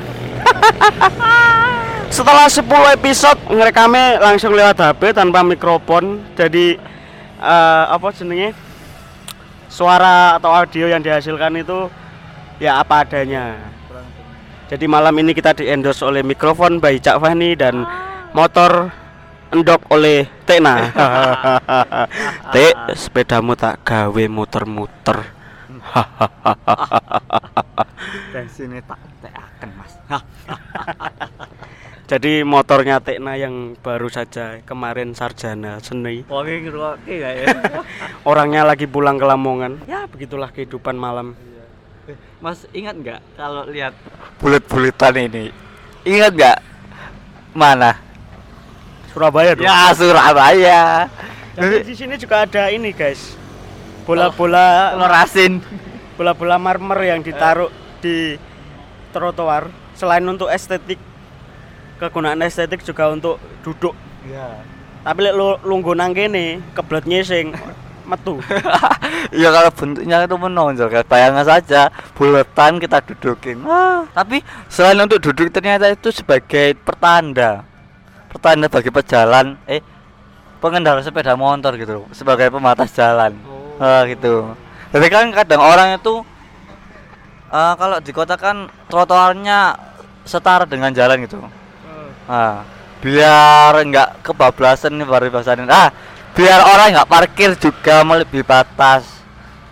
[2.18, 2.66] Setelah 10
[2.98, 6.24] episode ngerekamnya langsung lewat HP tanpa mikrofon.
[6.34, 6.78] Jadi
[7.42, 8.56] eh, apa jenenge?
[9.68, 11.92] Suara atau audio yang dihasilkan itu
[12.58, 13.54] ya apa adanya.
[14.68, 17.88] Jadi malam ini kita di endorse oleh mikrofon by Cak Fani dan
[18.36, 18.92] motor
[19.52, 20.76] endok oleh Tekna
[22.54, 25.18] Tek sepedamu tak gawe muter-muter
[28.34, 29.94] Dan sini tak teakan mas.
[32.12, 36.24] Jadi motornya Tekna yang baru saja kemarin sarjana seni.
[36.24, 36.96] Ya?
[38.24, 39.84] Orangnya lagi pulang ke Lamongan.
[39.90, 41.36] Ya begitulah kehidupan malam.
[42.40, 43.92] Mas ingat nggak kalau lihat
[44.40, 45.52] bulet-buletan ini?
[46.08, 46.58] Ingat nggak
[47.52, 48.07] mana?
[49.18, 49.66] Surabaya dong.
[49.66, 50.82] Ya Surabaya.
[51.58, 53.34] Jadi di sini juga ada ini guys.
[54.06, 55.54] Bola-bola Telur asin.
[56.18, 57.70] bola-bola marmer yang ditaruh
[58.02, 58.38] di
[59.14, 61.02] trotoar selain untuk estetik
[61.98, 63.98] kegunaan estetik juga untuk duduk.
[64.26, 64.62] Iya.
[65.02, 67.58] Tapi lek lu lungguh nang kene, kebelet nyesing
[68.06, 68.38] metu.
[69.34, 71.82] Iya kalau bentuknya itu menonjol kan bayangkan saja
[72.14, 73.62] buletan kita dudukin.
[73.66, 77.66] Ah, tapi selain untuk duduk ternyata itu sebagai pertanda.
[78.28, 79.80] Pertanda bagi pejalan eh
[80.60, 83.36] pengendara sepeda motor gitu sebagai pembatas jalan.
[83.48, 83.84] Oh.
[83.84, 84.52] Ah, gitu.
[84.92, 86.24] Jadi kan kadang orang itu
[87.52, 89.78] eh, kalau di kota kan trotoarnya
[90.28, 91.40] setara dengan jalan gitu.
[92.28, 92.68] Ah,
[93.00, 95.32] biar nggak kebablasan nih baru
[95.72, 95.96] Ah,
[96.36, 99.08] biar orang nggak parkir juga melebihi batas.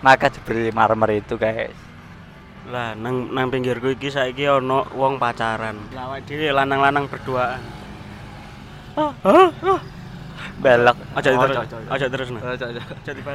[0.00, 1.74] Maka diberi marmer itu, guys.
[2.66, 5.78] Lah nang nang pinggirku iki saiki ana wong pacaran.
[5.94, 7.62] Lah awake dhewe lanang-lanang berduaan.
[10.56, 10.96] Belok.
[11.12, 11.56] Aja Oh, terus.
[11.60, 11.76] ojo, ojo.
[11.92, 12.40] Aja terus nah.
[12.48, 12.64] Aja.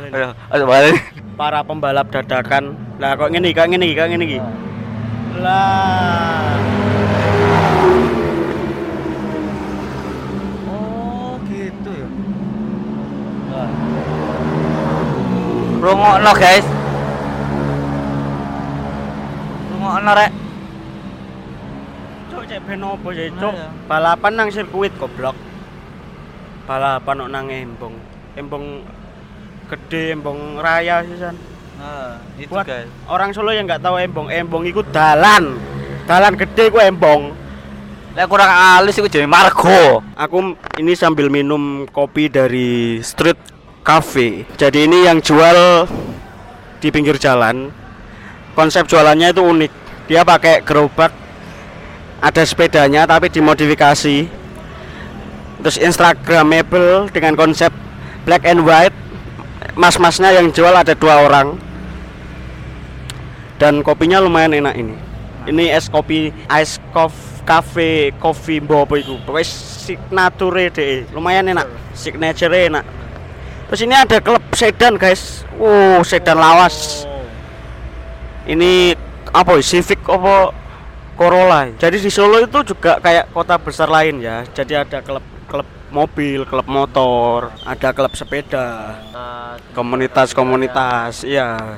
[0.10, 0.96] Ayo, ayo balik.
[1.38, 2.74] Para pembalap dadakan.
[2.98, 4.40] Lah kok ngene iki, kok ngene iki, kok ngene iki.
[5.38, 6.58] Lah.
[10.66, 12.08] Oh, gitu ya.
[15.78, 16.66] Rungokno, guys.
[19.72, 20.32] Rungokno rek.
[22.30, 23.54] Cuk cek ben opo Nah, Cuk?
[23.54, 23.68] ya.
[23.86, 25.38] Balapan nang sirkuit goblok.
[26.66, 27.96] Balapan kok nang embong.
[28.38, 28.66] Embong
[29.68, 31.36] gede, embong raya sisan.
[31.82, 32.90] Nah, itu Buat guys.
[33.10, 35.58] orang Solo yang nggak tahu embong, embong itu dalan.
[36.06, 37.34] Dalan gede ku embong.
[38.12, 40.04] Lek kurang alis iku jenenge Margo.
[40.20, 43.40] Aku ini sambil minum kopi dari Street
[43.88, 44.44] Cafe.
[44.60, 45.88] Jadi ini yang jual
[46.84, 47.72] di pinggir jalan.
[48.52, 49.72] Konsep jualannya itu unik.
[50.12, 51.16] Dia pakai gerobak,
[52.20, 54.41] ada sepedanya tapi dimodifikasi.
[55.62, 57.70] Terus Instagramable dengan konsep
[58.26, 58.96] black and white.
[59.78, 61.56] Mas-masnya yang jual ada dua orang.
[63.62, 64.96] Dan kopinya lumayan enak ini.
[65.46, 69.18] Ini es kopi ice coffee cafe coffee apa iku.
[69.26, 71.06] Pokoke signature deh.
[71.14, 71.68] Lumayan enak.
[71.94, 72.86] Signature enak.
[73.72, 75.48] Terus ini ada klub sedan, guys.
[75.56, 77.08] Wow, sedan lawas.
[78.44, 78.98] Ini
[79.32, 80.52] apa Civic apa
[81.22, 81.70] Corolla.
[81.78, 84.42] Jadi di Solo itu juga kayak kota besar lain ya.
[84.58, 88.98] Jadi ada klub klub mobil, klub motor, ada klub sepeda,
[89.78, 91.22] komunitas-komunitas.
[91.22, 91.78] Iya.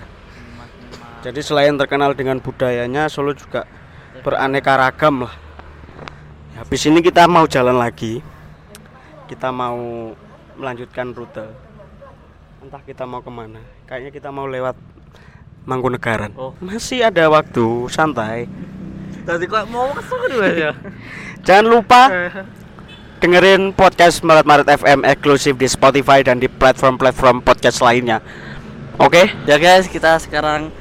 [1.27, 3.67] Jadi selain terkenal dengan budayanya, Solo juga
[4.23, 5.35] beraneka ragam lah.
[6.63, 8.23] Habis ini kita mau jalan lagi.
[9.27, 10.15] Kita mau
[10.55, 11.51] melanjutkan rute.
[12.63, 13.59] Entah kita mau ke mana.
[13.91, 14.79] Kayaknya kita mau lewat
[15.63, 16.35] Mangkunegaran.
[16.35, 16.51] Oh.
[16.59, 18.51] Masih ada waktu, santai.
[19.23, 20.71] Tadi kok mau ke sana ya?
[21.47, 22.01] Jangan lupa
[23.23, 28.19] dengerin podcast Maret Maret FM eksklusif di Spotify dan di platform-platform podcast lainnya.
[28.99, 29.31] Oke?
[29.47, 30.75] Ya guys, kita sekarang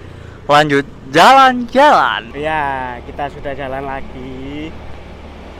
[0.50, 0.82] lanjut
[1.14, 2.34] jalan-jalan.
[2.34, 4.74] Ya, kita sudah jalan lagi.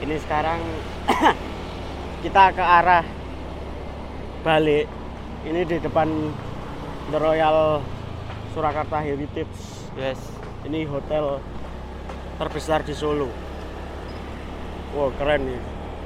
[0.02, 0.58] Ini sekarang
[2.26, 3.06] kita ke arah
[4.42, 4.90] balik.
[5.46, 6.10] Ini di depan
[7.14, 7.78] The Royal
[8.50, 9.54] Surakarta Heritage.
[9.94, 10.18] Yes.
[10.66, 11.38] Ini hotel
[12.42, 13.30] terbesar di Solo.
[14.98, 15.60] Wow, keren nih.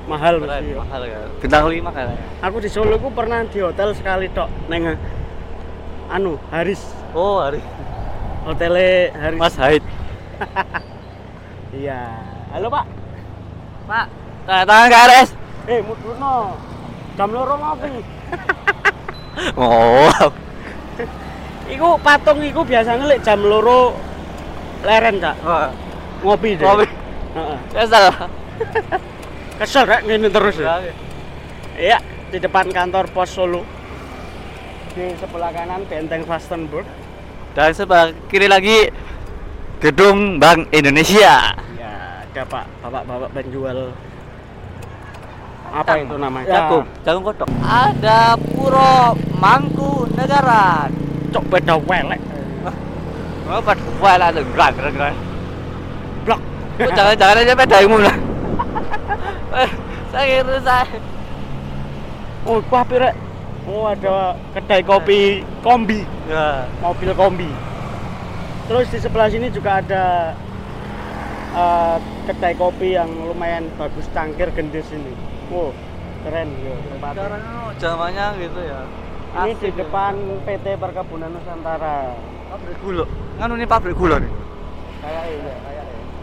[0.07, 1.21] Mahal Keren, mesti mahal ya.
[1.41, 2.19] Bintang 5 kayaknya.
[2.45, 5.01] Aku di Solo ku pernah di hotel sekali tok neng
[6.13, 6.93] anu Haris.
[7.17, 7.65] Oh, hari
[8.45, 9.41] Hotelnya Haris.
[9.41, 9.83] Mas Haid.
[11.77, 12.09] Iya.
[12.57, 12.89] Halo, Pak.
[13.85, 14.07] Pak,
[14.49, 15.29] tanda tangan KRS.
[15.69, 16.57] Eh, mudurno.
[17.19, 17.91] Jam loro ngopi.
[19.61, 20.09] Oh,
[21.77, 23.93] Iku patung iku biasanya lek jam loro
[24.81, 25.37] leren, Kak.
[26.27, 26.67] Ngopi deh.
[26.67, 26.87] Ngopi.
[27.71, 28.07] Kesel.
[29.63, 30.59] Kesel rek ngene terus.
[30.59, 30.83] ya.
[31.79, 31.99] Iya,
[32.35, 33.63] di depan kantor pos Solo.
[34.99, 36.83] Di sebelah kanan benteng Fastenburg.
[37.55, 38.91] Dan sebelah kiri lagi
[39.79, 41.55] gedung Bank Indonesia.
[41.79, 41.95] Ya,
[42.27, 43.95] ada Pak, bapak-bapak penjual
[45.67, 46.47] apa itu namanya?
[46.47, 47.49] Jagung, jagung kodok.
[47.61, 50.89] Ada Puro Mangku Negara.
[51.35, 52.23] Cok beda welek.
[53.47, 55.15] Oh, pada file ada gerak gerak
[56.77, 58.17] Kok jangan-jangan aja pedamu lah.
[59.57, 59.71] Eh,
[60.13, 60.85] Saya kira saya.
[62.45, 63.15] Oh, ku rek.
[63.67, 66.71] Oh, ada kedai kopi kombi, Ya.
[66.79, 67.51] mobil kombi.
[68.69, 70.37] Terus di sebelah sini juga ada
[71.51, 75.11] eh, kedai kopi yang lumayan bagus cangkir gendis ini.
[75.51, 75.75] Wow,
[76.23, 77.19] keren ya tempatnya.
[77.19, 77.43] Sekarang
[77.77, 78.81] zamannya gitu ya.
[79.37, 79.79] Ini di Asik ya.
[79.83, 80.15] depan
[80.47, 82.15] PT Perkebunan Nusantara.
[82.47, 83.05] pabrik gula.
[83.37, 84.33] Kan ini pabrik gula nih.
[85.03, 85.55] Kayak iya,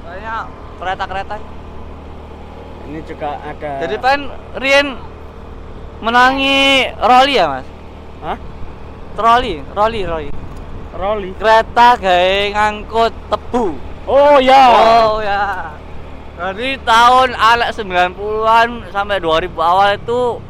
[0.03, 0.35] Kayaknya
[0.79, 1.35] kereta-kereta.
[2.83, 3.71] Ini juga ada.
[3.87, 4.19] Jadi kan
[4.59, 4.87] Rien
[6.03, 7.67] menangi roli ya, Mas?
[8.19, 8.37] Hah?
[9.15, 10.29] Troli, roli, roli.
[10.93, 11.29] Roli.
[11.39, 13.65] Kereta gawe ngangkut tebu.
[14.03, 14.63] Oh ya.
[15.07, 15.71] Oh ya.
[16.33, 20.41] Dari tahun anak 90-an sampai 2000 awal itu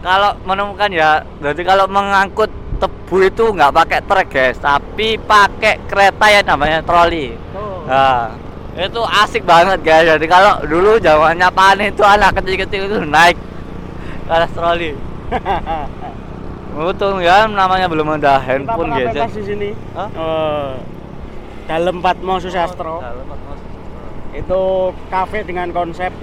[0.00, 2.48] kalau menemukan ya, jadi kalau mengangkut
[2.80, 7.36] tebu itu nggak pakai truk guys, tapi pakai kereta yang namanya troli.
[7.52, 7.79] Oh.
[7.90, 8.30] Nah,
[8.78, 10.06] itu asik banget guys.
[10.06, 13.34] Jadi kalau dulu zamannya panen itu anak kecil-kecil itu naik
[14.24, 14.94] ke atas troli.
[16.70, 19.10] Untung ya namanya belum ada Kita handphone gadget.
[19.10, 19.68] pentas di sini.
[19.90, 20.08] Hah?
[20.14, 20.70] Oh,
[21.66, 23.02] dalam Patmo Susastro.
[24.30, 26.14] Itu kafe dengan konsep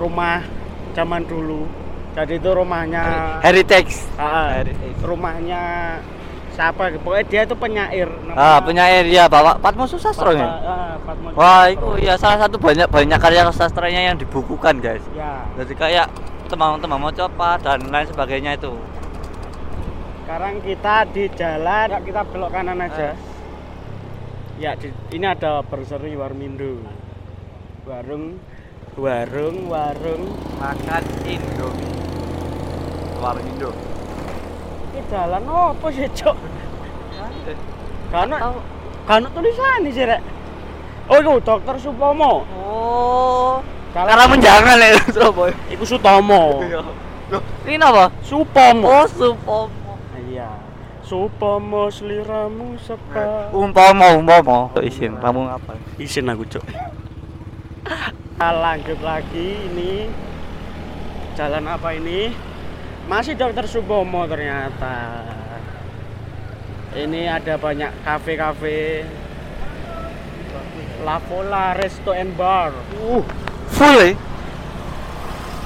[0.00, 0.40] rumah
[0.96, 1.68] zaman dulu.
[2.16, 3.02] Jadi itu rumahnya
[3.44, 4.00] Heritage.
[4.16, 4.96] Ah, Heritage.
[5.04, 5.62] rumahnya
[6.54, 6.94] siapa?
[7.02, 8.08] Pokoknya dia itu penyair.
[8.32, 10.46] Ah, penyair ya Bapak Patmo Susastro ya.
[10.46, 15.02] Ah, Patmo Wah, itu ya salah satu banyak banyak karya sastranya yang dibukukan, guys.
[15.12, 15.44] Ya.
[15.58, 16.06] Jadi kayak
[16.46, 18.72] teman-teman mau coba dan lain sebagainya itu.
[20.24, 23.12] Sekarang kita di jalan, ya, kita belok kanan aja.
[23.12, 23.16] Eh.
[24.62, 26.78] Ya, di- ini ada Berseri Warmindo.
[27.84, 28.38] Warung
[28.94, 30.24] warung warung
[30.62, 31.92] Makan Indomie.
[33.18, 33.93] Warung
[35.14, 36.36] Jalan apa sih, Cok?
[38.10, 38.36] Karena
[39.06, 40.18] karena tulisan sih, Rek.
[41.06, 42.42] Oh, itu Dokter Supomo.
[42.58, 43.62] Oh.
[43.94, 45.54] Karena menjangan ya Surabaya.
[45.70, 46.66] Iku Sutomo.
[47.30, 48.10] Loh, ini apa?
[48.26, 48.90] Supomo.
[48.90, 49.94] Oh, Supomo.
[50.26, 50.50] Iya.
[51.06, 53.54] Supomo seliramu seka.
[53.54, 54.74] Umpama, umpama.
[54.82, 55.78] Isin, kamu apa?
[55.94, 56.64] Isin aku, Cok.
[57.86, 60.10] Kita lanjut lagi ini
[61.38, 62.34] jalan apa ini?
[63.04, 65.20] Masih Dokter Supomo ternyata.
[66.96, 69.04] Ini ada banyak kafe-kafe.
[71.04, 72.72] La Pola Resto and Bar.
[72.96, 73.20] Uh,
[73.76, 74.16] full ya?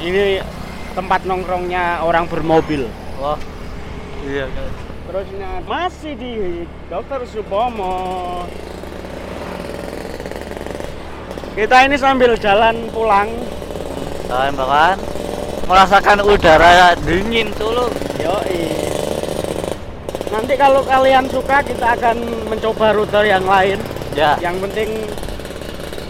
[0.02, 0.42] Ini
[0.98, 2.90] tempat nongkrongnya orang bermobil.
[3.22, 3.38] Wah.
[4.26, 4.74] Iya, guys.
[5.06, 6.32] Terusnya masih di
[6.90, 8.42] Dokter Supomo.
[11.54, 13.30] Kita ini sambil jalan pulang.
[14.26, 14.98] Kalian bahkan
[15.68, 17.92] merasakan udara dingin Solo.
[18.16, 18.72] Yoi.
[20.32, 23.76] Nanti kalau kalian suka kita akan mencoba rute yang lain.
[24.16, 24.40] Ya.
[24.40, 24.88] Yang penting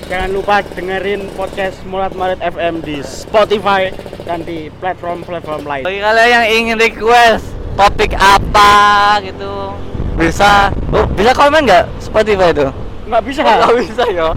[0.06, 3.90] jangan lupa dengerin podcast Mulat Marit FM di Spotify
[4.22, 5.82] dan di platform-platform lain.
[5.82, 9.74] Bagi kalian yang ingin request topik apa gitu
[10.18, 12.66] bisa oh, bisa komen nggak Spotify itu?
[13.10, 13.42] Nggak bisa.
[13.42, 14.28] Nggak bisa ya.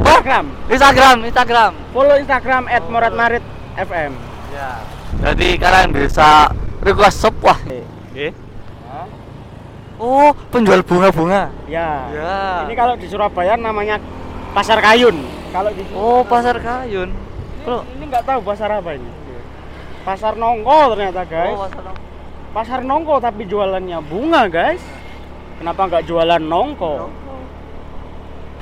[0.00, 0.44] Instagram.
[0.68, 1.72] Instagram, Instagram.
[1.96, 4.29] Follow Instagram @muratmarit_fm.
[4.50, 4.70] Ya.
[5.20, 6.50] Jadi kalian bisa
[6.82, 7.58] request sebuah.
[8.10, 8.28] Oke.
[10.00, 11.52] Oh, penjual bunga-bunga.
[11.68, 12.08] Ya.
[12.10, 12.38] Ya.
[12.66, 14.00] Ini kalau di Surabaya namanya
[14.56, 15.40] Pasar Kayun.
[15.50, 17.10] Kalau di Oh, pasar kayun.
[17.66, 17.82] Bro.
[17.98, 19.10] ini nggak tahu pasar apa ini.
[20.06, 21.58] Pasar Nongko ternyata guys.
[21.58, 21.82] Oh, pasar
[22.50, 24.80] Pasar Nongko tapi jualannya bunga guys.
[25.58, 27.10] Kenapa nggak jualan Nongko?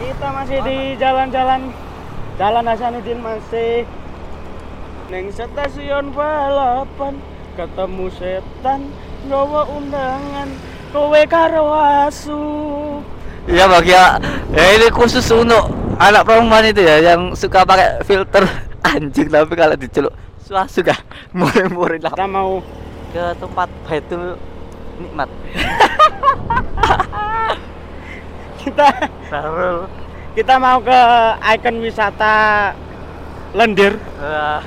[0.01, 1.61] Kita masih di jalan-jalan
[2.39, 3.83] Jalan Hasanuddin masih
[5.09, 7.17] Neng stasiun balapan
[7.57, 8.93] ketemu setan
[9.25, 10.53] gawa undangan
[10.93, 12.37] kowe karo asu
[13.49, 14.21] Iya bagi ya,
[14.53, 18.45] ya ini khusus untuk anak perempuan itu ya yang suka pakai filter
[18.93, 20.13] anjing tapi kalau diceluk
[20.45, 20.93] suah suka
[21.37, 22.61] murid-murid lah kita mau
[23.09, 24.37] ke tempat Baitul
[25.01, 25.29] Nikmat.
[28.61, 28.89] kita
[29.33, 29.89] Sarul.
[30.37, 31.01] kita mau ke
[31.57, 32.37] ikon wisata
[33.57, 34.61] Lendir Wah.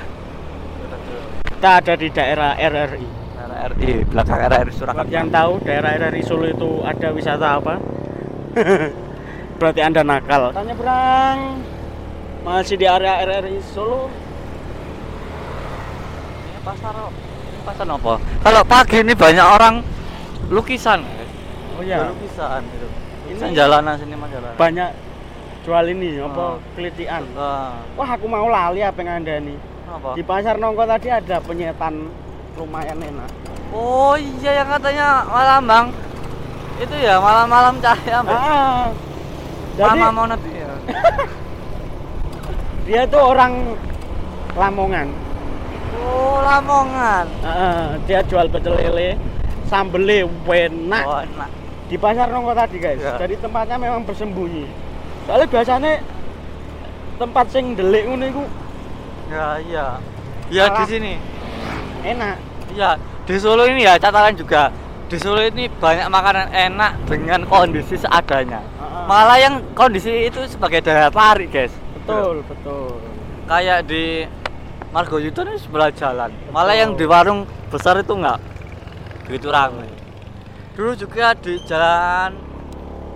[1.62, 3.06] Kita ada di daerah RRI
[3.38, 5.06] RRI belakang RRI buat Surakarta.
[5.06, 7.78] yang tahu daerah RRI Solo itu ada wisata apa
[9.62, 11.62] berarti anda nakal tanya berang
[12.42, 14.10] masih di area RRI Solo
[16.42, 18.14] Ini pasar ini pasar apa?
[18.18, 19.74] Kalau pagi ini banyak orang
[20.50, 21.06] lukisan.
[21.72, 22.86] oh ya Lukisan itu.
[23.38, 24.58] Ini- jalanan sini mas jalanan.
[24.58, 24.90] banyak
[25.62, 26.54] jual ini apa Oh.
[26.74, 27.78] kelitian Wah.
[27.94, 30.10] wah aku mau lali apa yang anda nih Apa?
[30.14, 32.08] di pasar nongko tadi ada penyetan
[32.54, 33.30] lumayan enak
[33.70, 35.86] Oh iya yang katanya malam bang
[36.74, 38.32] itu ya malam-malam cahaya Mbak.
[38.34, 38.84] ah,
[39.74, 40.72] jadi Mama mau nanti ya.
[42.82, 43.76] dia tuh orang
[44.52, 45.08] Lamongan
[45.94, 47.26] Oh Lamongan.
[47.40, 49.16] Ah, dia jual pecel lele
[49.64, 51.48] sambelnya enak Oh enak.
[51.86, 53.16] di pasar nongko tadi guys Ya.
[53.16, 54.68] jadi tempatnya memang bersembunyi
[55.22, 55.92] soalnya biasanya
[57.14, 58.42] tempat sing delik ngono iku
[59.30, 59.86] Ya iya.
[60.50, 61.14] Ya di sini.
[62.02, 62.36] enak
[62.74, 64.72] Ya di Solo ini ya catatan juga.
[65.06, 68.64] Di Solo ini banyak makanan enak dengan kondisi seadanya.
[68.80, 69.06] Ah.
[69.06, 71.72] Malah yang kondisi itu sebagai daya tarik guys.
[72.02, 72.98] betul betul
[73.46, 74.26] Kayak di
[74.90, 76.34] Margo Yudo ini sebelah jalan.
[76.50, 78.42] Malah yang di warung besar itu enggak
[79.28, 79.88] begitu ramai.
[80.74, 82.34] Dulu juga di jalan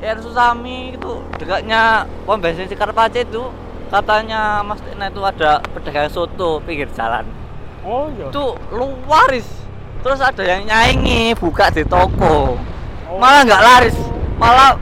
[0.00, 3.48] R Susami itu dekatnya pom bensin Sekar Pace itu
[3.88, 7.22] katanya Mas Tina itu ada pedagang soto pinggir jalan
[7.82, 8.26] Oh iya.
[8.26, 9.46] itu luaris
[10.00, 12.58] terus ada yang nyaingi buka di toko
[13.06, 13.16] Oh.
[13.16, 13.96] malah nggak laris
[14.34, 14.74] malah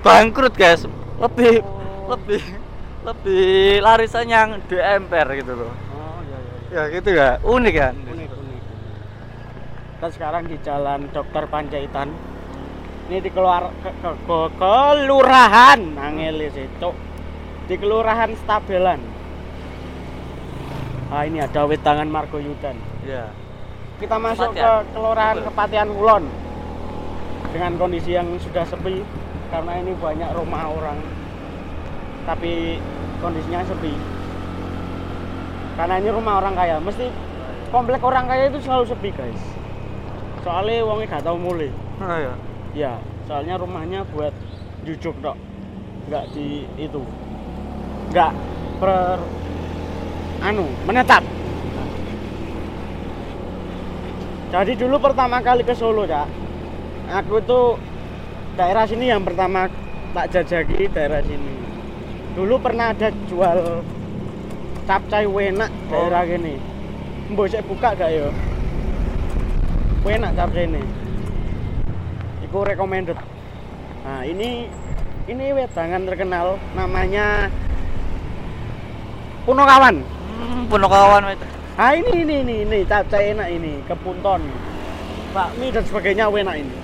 [0.00, 0.82] bangkrut guys
[1.16, 1.62] lebih
[2.06, 2.42] lebih
[3.00, 3.48] lebih
[3.78, 6.82] larisan yang di emper gitu loh Oh iya iya.
[6.82, 8.62] ya gitu ya unik kan Unik unik.
[9.94, 12.08] Kita sekarang di Jalan Dokter Panjaitan.
[13.04, 16.48] Ini di keluar ke, ke, ke- kelurahan Angeli
[16.78, 16.96] Cuk.
[17.70, 18.98] Di kelurahan Stabelan.
[21.06, 22.74] Ah ini ada wetangan Margoyudan.
[23.06, 23.30] ya
[24.02, 24.90] Kita masuk ke Kepatihan.
[24.90, 25.46] kelurahan Betul.
[25.54, 26.24] Kepatian Kulon
[27.54, 29.02] dengan kondisi yang sudah sepi
[29.50, 30.98] karena ini banyak rumah orang
[32.22, 32.78] tapi
[33.18, 33.90] kondisinya sepi
[35.74, 37.10] karena ini rumah orang kaya mesti
[37.74, 39.42] komplek orang kaya itu selalu sepi guys
[40.46, 42.34] soalnya wongnya gak tau mulai oh, ya.
[42.70, 42.92] ya
[43.26, 44.32] soalnya rumahnya buat
[44.86, 45.34] jujuk dok
[46.06, 47.02] nggak di itu
[48.10, 48.32] nggak
[48.82, 49.22] per
[50.42, 51.22] anu menetap
[54.50, 56.26] jadi dulu pertama kali ke Solo ya
[57.10, 57.60] aku itu
[58.58, 59.70] daerah sini yang pertama
[60.10, 61.54] tak jajaki daerah sini.
[62.34, 63.82] Dulu pernah ada jual
[64.86, 66.58] capcay wenak daerah gini
[67.30, 68.26] mbok saya buka gak ya
[70.02, 70.82] enak capcay ini.
[72.42, 73.14] Itu recommended.
[74.02, 74.66] Nah ini
[75.30, 77.46] ini wedangan terkenal namanya
[79.44, 81.46] Punokawan hmm, Punokawan itu
[81.80, 84.44] nah ini ini ini ini capcay enak ini kepunton
[85.32, 86.76] bakmi dan sebagainya enak ini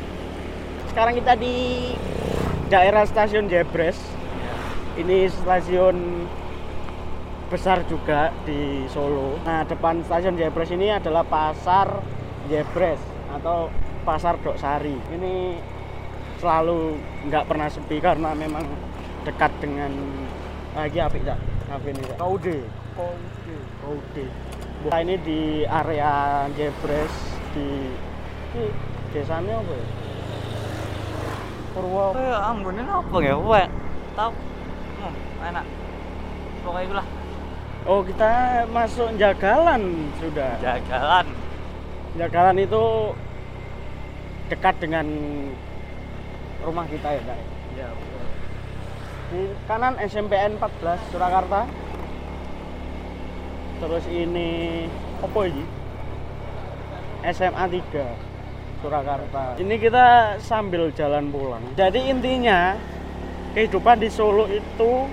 [0.88, 1.54] sekarang kita di
[2.72, 4.00] daerah stasiun Jebres
[4.96, 6.24] ini stasiun
[7.46, 9.38] besar juga di Solo.
[9.46, 12.02] Nah, depan stasiun Jebres ini adalah pasar
[12.50, 12.98] Jebres
[13.30, 13.70] atau
[14.02, 14.98] pasar Doksari.
[15.14, 15.34] Ini
[16.42, 16.98] selalu
[17.30, 18.66] nggak pernah sepi karena memang
[19.22, 19.90] dekat dengan
[20.74, 21.55] lagi apik Cak.
[21.66, 22.16] Apa ini Cak?
[22.22, 22.56] Kaude.
[22.94, 23.56] Kaude.
[23.82, 24.24] Kaude.
[24.86, 27.14] Nah, ini di area Jebres
[27.56, 27.90] di
[28.54, 28.62] di
[29.10, 29.86] desanya apa ya?
[31.74, 33.34] Purwo Kayak ambunin apa ya?
[33.34, 33.66] Wah,
[34.14, 34.30] tahu.
[35.02, 35.64] Hmm, enak.
[36.62, 37.06] Pokoknya itu lah.
[37.86, 38.30] Oh kita
[38.70, 39.82] masuk Jagalan
[40.22, 40.58] sudah.
[40.62, 41.26] Jagalan.
[42.14, 42.84] Jagalan itu
[44.50, 45.06] dekat dengan
[46.62, 47.38] rumah kita ya kak.
[47.76, 47.88] Ya,
[49.26, 51.66] Di kanan SMPN 14 Surakarta.
[53.82, 54.86] Terus ini
[55.18, 55.64] apa ini?
[57.26, 59.58] SMA 3 Surakarta.
[59.58, 61.64] Ini kita sambil jalan pulang.
[61.74, 62.78] Jadi intinya
[63.58, 65.10] kehidupan di Solo itu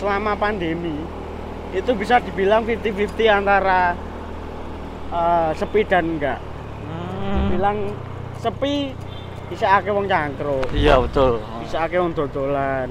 [0.00, 0.96] selama pandemi
[1.76, 3.92] itu bisa dibilang 50-50 antara
[5.12, 6.40] eh, sepi dan enggak.
[6.88, 7.52] Hmm.
[7.52, 7.78] Bilang
[8.40, 8.96] sepi
[9.50, 11.42] bisa akeh wong cangkruk, Iya betul.
[11.60, 12.88] bisa akeh wong dodolan.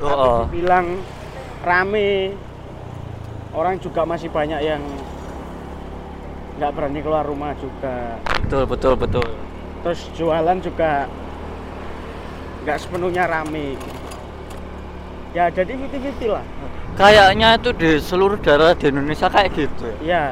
[0.00, 0.40] Oh, Tapi oh.
[0.48, 0.86] dibilang
[1.60, 2.32] rame
[3.52, 4.80] orang juga masih banyak yang
[6.56, 8.16] nggak berani keluar rumah juga.
[8.48, 9.28] Betul betul betul.
[9.84, 11.04] Terus jualan juga
[12.64, 13.76] nggak sepenuhnya rame.
[15.36, 16.44] Ya jadi 50-50 lah.
[16.98, 19.96] Kayaknya itu di seluruh daerah di Indonesia kayak gitu ya.
[20.02, 20.24] Ya,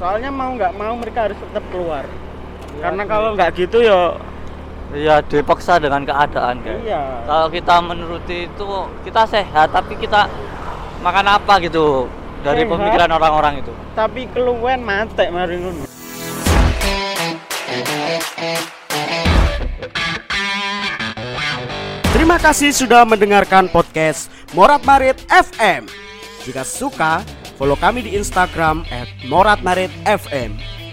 [0.00, 2.08] soalnya mau nggak mau mereka harus tetap keluar.
[2.08, 4.16] Iya, Karena kalau nggak gitu ya,
[4.90, 6.76] Iya dipaksa dengan keadaan kan.
[6.82, 7.22] iya.
[7.22, 8.66] Kalau kita menuruti itu
[9.06, 10.26] kita sehat tapi kita
[10.98, 12.10] makan apa gitu
[12.42, 12.72] dari Sehat.
[12.74, 13.72] pemikiran orang-orang itu.
[13.94, 15.86] Tapi keluwen mate mari ngono.
[22.10, 25.86] Terima kasih sudah mendengarkan podcast Morat Marit FM.
[26.42, 27.22] Jika suka,
[27.54, 28.82] follow kami di Instagram
[29.30, 30.50] @moratmaritfm.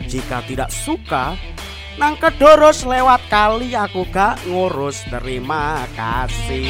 [0.08, 1.34] Jika tidak suka,
[1.98, 5.04] nang kedoros lewat kali aku gak ngurus.
[5.10, 6.70] Terima kasih.